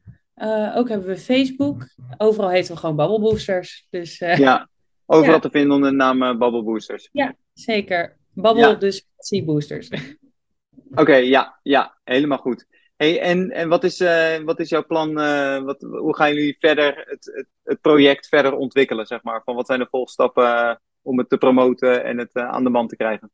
ook 0.75 0.89
hebben 0.89 1.07
we 1.07 1.17
Facebook. 1.17 1.87
Overal 2.17 2.49
heten 2.49 2.73
we 2.73 2.79
gewoon 2.79 2.95
Babbelboosters. 2.95 3.87
Dus, 3.89 4.17
ja, 4.17 4.69
overal 5.05 5.33
ja. 5.33 5.39
te 5.39 5.49
vinden 5.49 5.71
onder 5.71 5.89
de 5.89 5.95
naam 5.95 6.19
Babbelboosters. 6.19 7.09
Ja, 7.11 7.35
zeker. 7.53 8.17
Babbel, 8.33 8.69
ja. 8.69 8.75
dus 8.75 9.07
C-boosters. 9.29 9.89
Oké, 9.89 11.01
okay, 11.01 11.23
ja, 11.23 11.59
ja, 11.63 11.97
helemaal 12.03 12.37
goed. 12.37 12.65
Hey, 12.95 13.19
en 13.19 13.51
en 13.51 13.69
wat, 13.69 13.83
is, 13.83 13.99
wat 14.43 14.59
is 14.59 14.69
jouw 14.69 14.85
plan? 14.85 15.13
wat, 15.63 15.81
hoe 15.81 16.15
gaan 16.15 16.33
jullie 16.33 16.55
verder 16.59 17.03
het, 17.05 17.31
het, 17.33 17.47
het 17.63 17.81
project 17.81 18.27
verder 18.27 18.53
ontwikkelen, 18.53 19.05
zeg 19.05 19.23
maar? 19.23 19.41
Van 19.43 19.55
wat 19.55 19.65
zijn 19.65 19.79
de 19.79 19.87
volgstappen 19.89 20.79
om 21.05 21.17
het 21.17 21.29
te 21.29 21.37
promoten 21.37 22.03
en 22.03 22.17
het 22.17 22.29
uh, 22.33 22.49
aan 22.49 22.63
de 22.63 22.69
man 22.69 22.87
te 22.87 22.95
krijgen? 22.95 23.31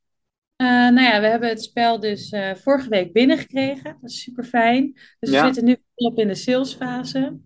Uh, 0.57 0.67
nou 0.67 1.01
ja, 1.01 1.19
we 1.21 1.27
hebben 1.27 1.49
het 1.49 1.63
spel 1.63 1.99
dus 1.99 2.31
uh, 2.31 2.55
vorige 2.55 2.89
week 2.89 3.13
binnengekregen. 3.13 3.97
Dat 4.01 4.09
is 4.09 4.21
super 4.21 4.43
fijn. 4.43 4.99
Dus 5.19 5.29
we 5.29 5.37
zitten 5.37 5.65
nu 5.65 5.77
volop 5.95 6.19
in 6.19 6.27
de 6.27 6.35
salesfase. 6.35 7.39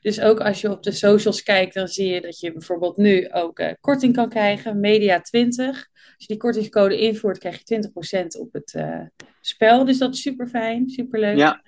Dus 0.00 0.20
ook 0.20 0.40
als 0.40 0.60
je 0.60 0.70
op 0.70 0.82
de 0.82 0.92
socials 0.92 1.42
kijkt, 1.42 1.74
dan 1.74 1.88
zie 1.88 2.08
je 2.08 2.20
dat 2.20 2.40
je 2.40 2.52
bijvoorbeeld 2.52 2.96
nu 2.96 3.30
ook 3.30 3.58
uh, 3.58 3.70
korting 3.80 4.14
kan 4.14 4.28
krijgen, 4.28 4.80
Media 4.80 5.20
20. 5.20 5.66
Als 5.68 6.14
je 6.16 6.26
die 6.26 6.36
kortingscode 6.36 6.98
invoert, 6.98 7.38
krijg 7.38 7.60
je 7.64 7.90
20% 8.36 8.40
op 8.40 8.52
het 8.52 8.84
spel. 9.40 9.84
Dus 9.84 9.98
dat 9.98 10.14
is 10.14 10.22
super 10.22 10.48
fijn, 10.48 10.88
super 10.88 11.20
leuk. 11.20 11.36
Ja. 11.36 11.62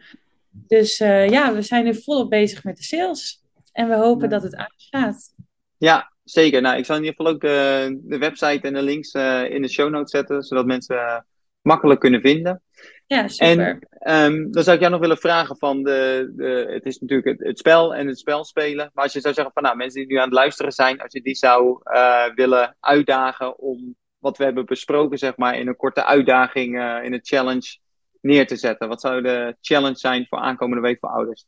Dus 0.51 0.97
ja, 0.99 1.55
we 1.55 1.63
zijn 1.63 1.85
nu 1.85 1.95
volop 1.95 2.31
bezig 2.31 2.65
met 2.65 2.77
de 2.77 2.83
sales. 2.83 3.43
En 3.73 3.89
we 3.89 3.95
hopen 3.95 4.29
ja. 4.29 4.39
dat 4.39 4.43
het 4.43 4.57
uitgaat. 4.57 5.35
Ja, 5.77 6.16
zeker. 6.31 6.63
Nou, 6.63 6.79
ik 6.79 6.85
zal 6.85 6.97
in 6.97 7.05
ieder 7.05 7.17
geval 7.17 7.33
ook 7.33 7.41
de, 7.41 7.99
de 8.03 8.19
website 8.19 8.67
en 8.67 8.75
de 8.75 8.83
links 8.83 9.13
in 9.49 9.63
de 9.63 9.69
show 9.69 9.91
notes 9.91 10.11
zetten, 10.11 10.43
zodat 10.43 10.67
mensen 10.67 11.27
makkelijk 11.63 12.01
kunnen 12.01 12.21
vinden. 12.21 12.63
Ja, 13.07 13.29
super. 13.29 13.79
En 13.89 14.33
um, 14.33 14.53
dan 14.53 14.63
zou 14.63 14.75
ik 14.75 14.81
jou 14.81 14.93
nog 14.93 15.01
willen 15.01 15.19
vragen 15.19 15.57
van 15.57 15.83
de, 15.83 16.33
de 16.37 16.67
het 16.69 16.87
is 16.87 16.99
natuurlijk 16.99 17.29
het, 17.29 17.49
het, 17.49 17.59
spel 17.59 17.95
en 17.95 18.07
het 18.07 18.19
spel 18.19 18.45
spelen. 18.45 18.91
Maar 18.95 19.05
als 19.05 19.13
je 19.13 19.21
zou 19.21 19.35
zeggen 19.35 19.53
van 19.55 19.63
nou, 19.63 19.77
mensen 19.77 20.01
die 20.01 20.11
nu 20.11 20.17
aan 20.17 20.29
het 20.29 20.33
luisteren 20.33 20.73
zijn, 20.73 21.01
als 21.01 21.13
je 21.13 21.23
die 21.23 21.35
zou 21.35 21.81
uh, 21.85 22.35
willen 22.35 22.77
uitdagen 22.81 23.59
om 23.59 23.97
wat 24.19 24.37
we 24.39 24.45
hebben 24.45 24.67
besproken, 24.67 25.19
zeg 25.19 25.37
maar, 25.37 25.59
in 25.59 25.69
een 25.69 25.77
korte 25.77 26.05
uitdaging, 26.05 26.75
in 27.05 27.13
een 27.13 27.21
challenge 27.23 27.79
neer 28.21 28.47
te 28.47 28.57
zetten. 28.57 28.89
Wat 28.89 29.01
zou 29.01 29.23
de 29.23 29.57
challenge 29.61 29.99
zijn 29.99 30.27
voor 30.29 30.39
aankomende 30.39 30.83
week 30.83 30.99
voor 31.01 31.11
ouders? 31.11 31.47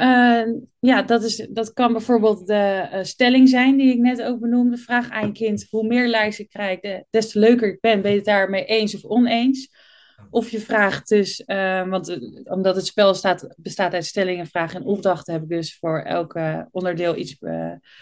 Uh, 0.00 0.42
ja, 0.78 1.02
dat, 1.02 1.22
is, 1.22 1.46
dat 1.50 1.72
kan 1.72 1.92
bijvoorbeeld 1.92 2.46
de 2.46 2.88
uh, 2.92 3.02
stelling 3.02 3.48
zijn 3.48 3.76
die 3.76 3.92
ik 3.92 3.98
net 3.98 4.22
ook 4.22 4.40
benoemde. 4.40 4.76
Vraag 4.76 5.10
aan 5.10 5.26
je 5.26 5.32
kind, 5.32 5.66
hoe 5.70 5.86
meer 5.86 6.06
likes 6.06 6.38
ik 6.38 6.48
krijg, 6.48 6.80
des 7.10 7.30
te 7.30 7.38
leuker 7.38 7.68
ik 7.68 7.80
ben. 7.80 8.02
Ben 8.02 8.10
je 8.10 8.16
het 8.16 8.26
daarmee 8.26 8.64
eens 8.64 8.94
of 8.94 9.04
oneens? 9.04 9.70
Of 10.30 10.50
je 10.50 10.60
vraagt 10.60 11.08
dus, 11.08 11.42
uh, 11.46 11.88
want 11.88 12.18
omdat 12.44 12.76
het 12.76 12.86
spel 12.86 13.14
staat, 13.14 13.54
bestaat 13.56 13.94
uit 13.94 14.04
stellingen, 14.04 14.46
vragen 14.46 14.80
en 14.80 14.86
opdrachten, 14.86 15.32
heb 15.32 15.42
ik 15.42 15.48
dus 15.48 15.78
voor 15.78 16.00
elke 16.00 16.68
onderdeel 16.70 17.16
iets 17.16 17.36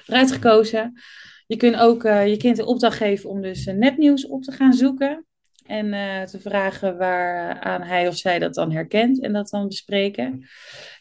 eruit 0.07 0.33
gekozen. 0.33 1.01
Je 1.47 1.57
kunt 1.57 1.77
ook 1.77 2.03
je 2.03 2.37
kind 2.39 2.57
de 2.57 2.67
opdracht 2.67 2.97
geven 2.97 3.31
om 3.31 3.43
dus 3.43 3.65
nepnieuws 3.65 4.27
op 4.27 4.43
te 4.43 4.53
gaan 4.53 4.73
zoeken. 4.73 5.27
En 5.67 5.87
uh, 5.87 6.23
te 6.23 6.41
vragen 6.41 6.99
waaraan 6.99 7.83
hij 7.83 8.09
of 8.09 8.17
zij 8.17 8.39
dat 8.39 8.55
dan 8.55 8.73
herkent 8.73 9.23
en 9.23 9.33
dat 9.33 9.49
dan 9.49 9.69
bespreken. 9.69 10.47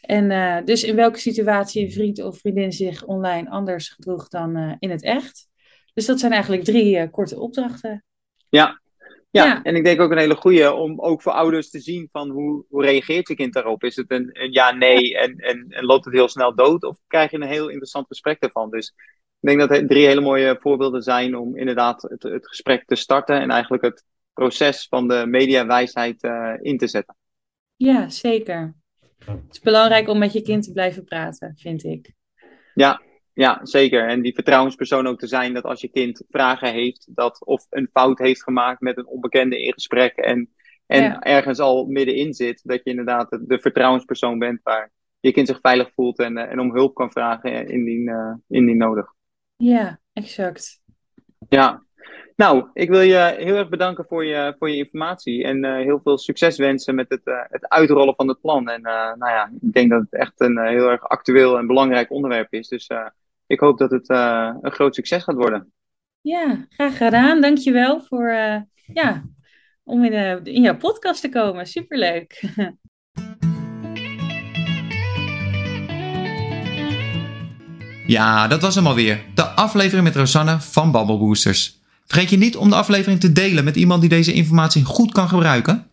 En 0.02 0.30
uh, 0.30 0.58
dus 0.66 0.84
in 0.84 0.96
welke 0.96 1.20
situatie 1.20 1.86
een 1.86 1.92
vriend 1.92 2.24
of 2.24 2.38
vriendin 2.38 2.72
zich 2.72 3.06
online 3.06 3.50
anders 3.50 3.90
gedroeg 3.90 4.28
dan 4.28 4.58
uh, 4.58 4.74
in 4.80 4.90
het 4.90 5.04
echt. 5.04 5.48
Dus 5.94 6.06
dat 6.06 6.20
zijn 6.20 6.32
eigenlijk 6.32 6.64
drie 6.64 7.10
korte 7.10 7.40
opdrachten. 7.40 8.04
Ja. 8.50 8.82
ja. 9.30 9.46
Ja, 9.46 9.64
en 9.64 9.76
ik 9.76 9.84
denk 9.84 10.02
ook 10.02 10.12
een 10.12 10.18
hele 10.18 10.36
goede 10.36 10.74
om 10.74 11.00
ook 11.00 11.22
voor 11.22 11.32
ouders 11.32 11.70
te 11.70 11.80
zien 11.80 12.10
van 12.12 12.30
hoe, 12.30 12.66
hoe 12.70 12.84
reageert 12.84 13.28
je 13.28 13.36
kind 13.36 13.54
daarop. 13.54 13.84
Is 13.84 13.96
het 13.96 14.12
een, 14.12 14.30
een 14.34 14.52
ja, 14.52 14.72
nee 14.72 15.18
en, 15.18 15.38
en, 15.38 15.66
en 15.70 15.86
loopt 15.86 16.06
het 16.06 16.14
heel 16.14 16.30
snel 16.30 16.56
dood? 16.56 16.84
Of 16.84 16.98
krijg 17.08 17.32
je 17.32 17.38
een 17.38 17.48
heel 17.48 17.68
interessant 17.68 18.08
gesprek 18.08 18.42
ervan? 18.42 18.70
Dus 18.70 18.94
ik 19.40 19.48
denk 19.48 19.60
dat 19.60 19.78
het 19.78 19.88
drie 19.88 20.06
hele 20.06 20.22
mooie 20.22 20.58
voorbeelden 20.60 21.02
zijn 21.02 21.36
om 21.38 21.58
inderdaad 21.58 22.02
het, 22.02 22.24
het 22.24 22.48
gesprek 22.48 22.86
te 22.86 22.96
starten 22.96 23.40
en 23.40 23.50
eigenlijk 23.50 23.84
het 23.84 24.04
proces 24.36 24.88
van 24.88 25.08
de 25.08 25.26
mediawijsheid 25.28 26.24
uh, 26.24 26.54
in 26.62 26.78
te 26.78 26.88
zetten. 26.88 27.16
Ja, 27.76 28.10
zeker. 28.10 28.76
Het 29.26 29.40
is 29.52 29.60
belangrijk 29.60 30.08
om 30.08 30.18
met 30.18 30.34
je 30.34 30.42
kind 30.42 30.64
te 30.64 30.72
blijven 30.72 31.04
praten, 31.04 31.54
vind 31.56 31.84
ik. 31.84 32.14
Ja, 32.74 33.02
ja, 33.34 33.60
zeker. 33.64 34.08
En 34.08 34.22
die 34.22 34.34
vertrouwenspersoon 34.34 35.08
ook 35.08 35.20
te 35.20 35.28
zijn 35.28 35.54
dat 35.54 35.64
als 35.64 35.82
je 35.82 35.88
kind 35.88 36.24
vragen 36.30 36.74
heeft, 36.74 37.16
dat 37.16 37.46
of 37.46 37.66
een 37.70 37.90
fout 37.92 38.20
heeft 38.20 38.44
gemaakt 38.44 38.82
met 38.82 38.98
een 38.98 39.08
onbekende 39.08 39.64
in 39.64 39.74
gesprek 39.74 40.16
en, 40.16 40.50
en 40.86 41.04
ja. 41.04 41.20
ergens 41.22 41.60
al 41.60 41.86
middenin 41.86 42.34
zit, 42.34 42.62
dat 42.64 42.82
je 42.84 42.90
inderdaad 42.90 43.40
de, 43.42 43.60
vertrouwenspersoon 43.60 44.40
bent 44.40 44.60
waar 44.64 44.92
je 45.20 45.32
kind 45.32 45.48
zich 45.48 45.60
veilig 45.62 45.92
voelt 45.94 46.20
en, 46.20 46.38
en 46.38 46.60
om 46.60 46.74
hulp 46.74 46.96
kan 46.96 47.12
vragen 47.12 47.68
indien, 47.68 48.08
uh, 48.08 48.34
indien 48.48 48.78
nodig. 48.78 49.14
Ja, 49.56 50.00
exact. 50.14 50.82
Ja, 51.50 51.85
nou, 52.36 52.70
ik 52.74 52.90
wil 52.90 53.02
je 53.02 53.36
heel 53.38 53.56
erg 53.56 53.70
bedanken 53.70 54.06
voor 54.08 54.26
je, 54.26 54.56
voor 54.60 54.70
je 54.70 54.76
informatie 54.76 55.44
en 55.44 55.64
uh, 55.64 55.76
heel 55.76 56.00
veel 56.04 56.18
succes 56.18 56.58
wensen 56.58 56.96
met 56.96 57.10
het, 57.10 57.22
uh, 57.26 57.36
het 57.50 57.70
uitrollen 57.70 58.16
van 58.16 58.28
het 58.28 58.42
plan. 58.42 58.70
En 58.70 58.80
uh, 58.80 58.94
nou 58.94 59.32
ja, 59.32 59.52
ik 59.62 59.74
denk 59.74 59.90
dat 59.90 60.02
het 60.02 60.14
echt 60.14 60.34
een 60.36 60.60
heel 60.60 60.90
erg 60.90 61.02
actueel 61.02 61.58
en 61.58 61.68
belangrijk 61.68 62.12
onderwerp 62.12 62.54
is. 62.54 62.68
Dus 62.68 62.90
ik 63.48 63.60
hoop 63.60 63.78
dat 63.78 63.92
het 63.92 64.10
een 64.10 64.72
groot 64.72 64.96
succes 64.96 65.24
gaat 65.24 65.36
worden. 65.36 65.74
Ja, 66.22 66.66
graag 66.70 66.98
gedaan. 66.98 67.42
Dankjewel 67.42 68.02
voor 68.02 68.30
ja, 68.94 69.24
om 69.84 70.04
in, 70.04 70.44
in 70.44 70.62
jouw 70.62 70.78
podcast 70.78 71.22
te 71.22 71.30
komen. 71.30 71.66
Superleuk. 71.66 72.44
Ja, 78.08 78.48
dat 78.48 78.62
was 78.62 78.76
hem 78.76 78.88
alweer. 78.88 79.24
De 79.36 79.44
aflevering 79.44 80.04
met 80.04 80.16
Rosanne 80.16 80.60
van 80.60 80.92
Bubble 80.92 81.18
Boosters. 81.18 81.84
Vergeet 82.08 82.30
je 82.30 82.38
niet 82.38 82.56
om 82.56 82.70
de 82.70 82.76
aflevering 82.76 83.20
te 83.20 83.32
delen 83.32 83.64
met 83.64 83.76
iemand 83.76 84.02
die 84.02 84.10
deze 84.10 84.34
informatie 84.34 84.84
goed 84.84 85.12
kan 85.12 85.30
gebruiken. 85.30 85.88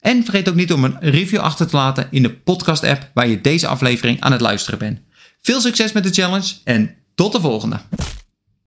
En 0.00 0.24
vergeet 0.24 0.48
ook 0.48 0.54
niet 0.54 0.72
om 0.72 0.84
een 0.84 0.96
review 1.00 1.40
achter 1.40 1.66
te 1.66 1.76
laten 1.76 2.08
in 2.10 2.22
de 2.22 2.32
podcast-app 2.32 3.10
waar 3.14 3.28
je 3.28 3.40
deze 3.40 3.66
aflevering 3.66 4.20
aan 4.20 4.32
het 4.32 4.40
luisteren 4.40 4.78
bent. 4.78 5.00
Veel 5.40 5.60
succes 5.60 5.92
met 5.92 6.02
de 6.02 6.12
challenge 6.12 6.54
en 6.64 6.94
tot 7.14 7.32
de 7.32 7.40
volgende! 7.40 7.80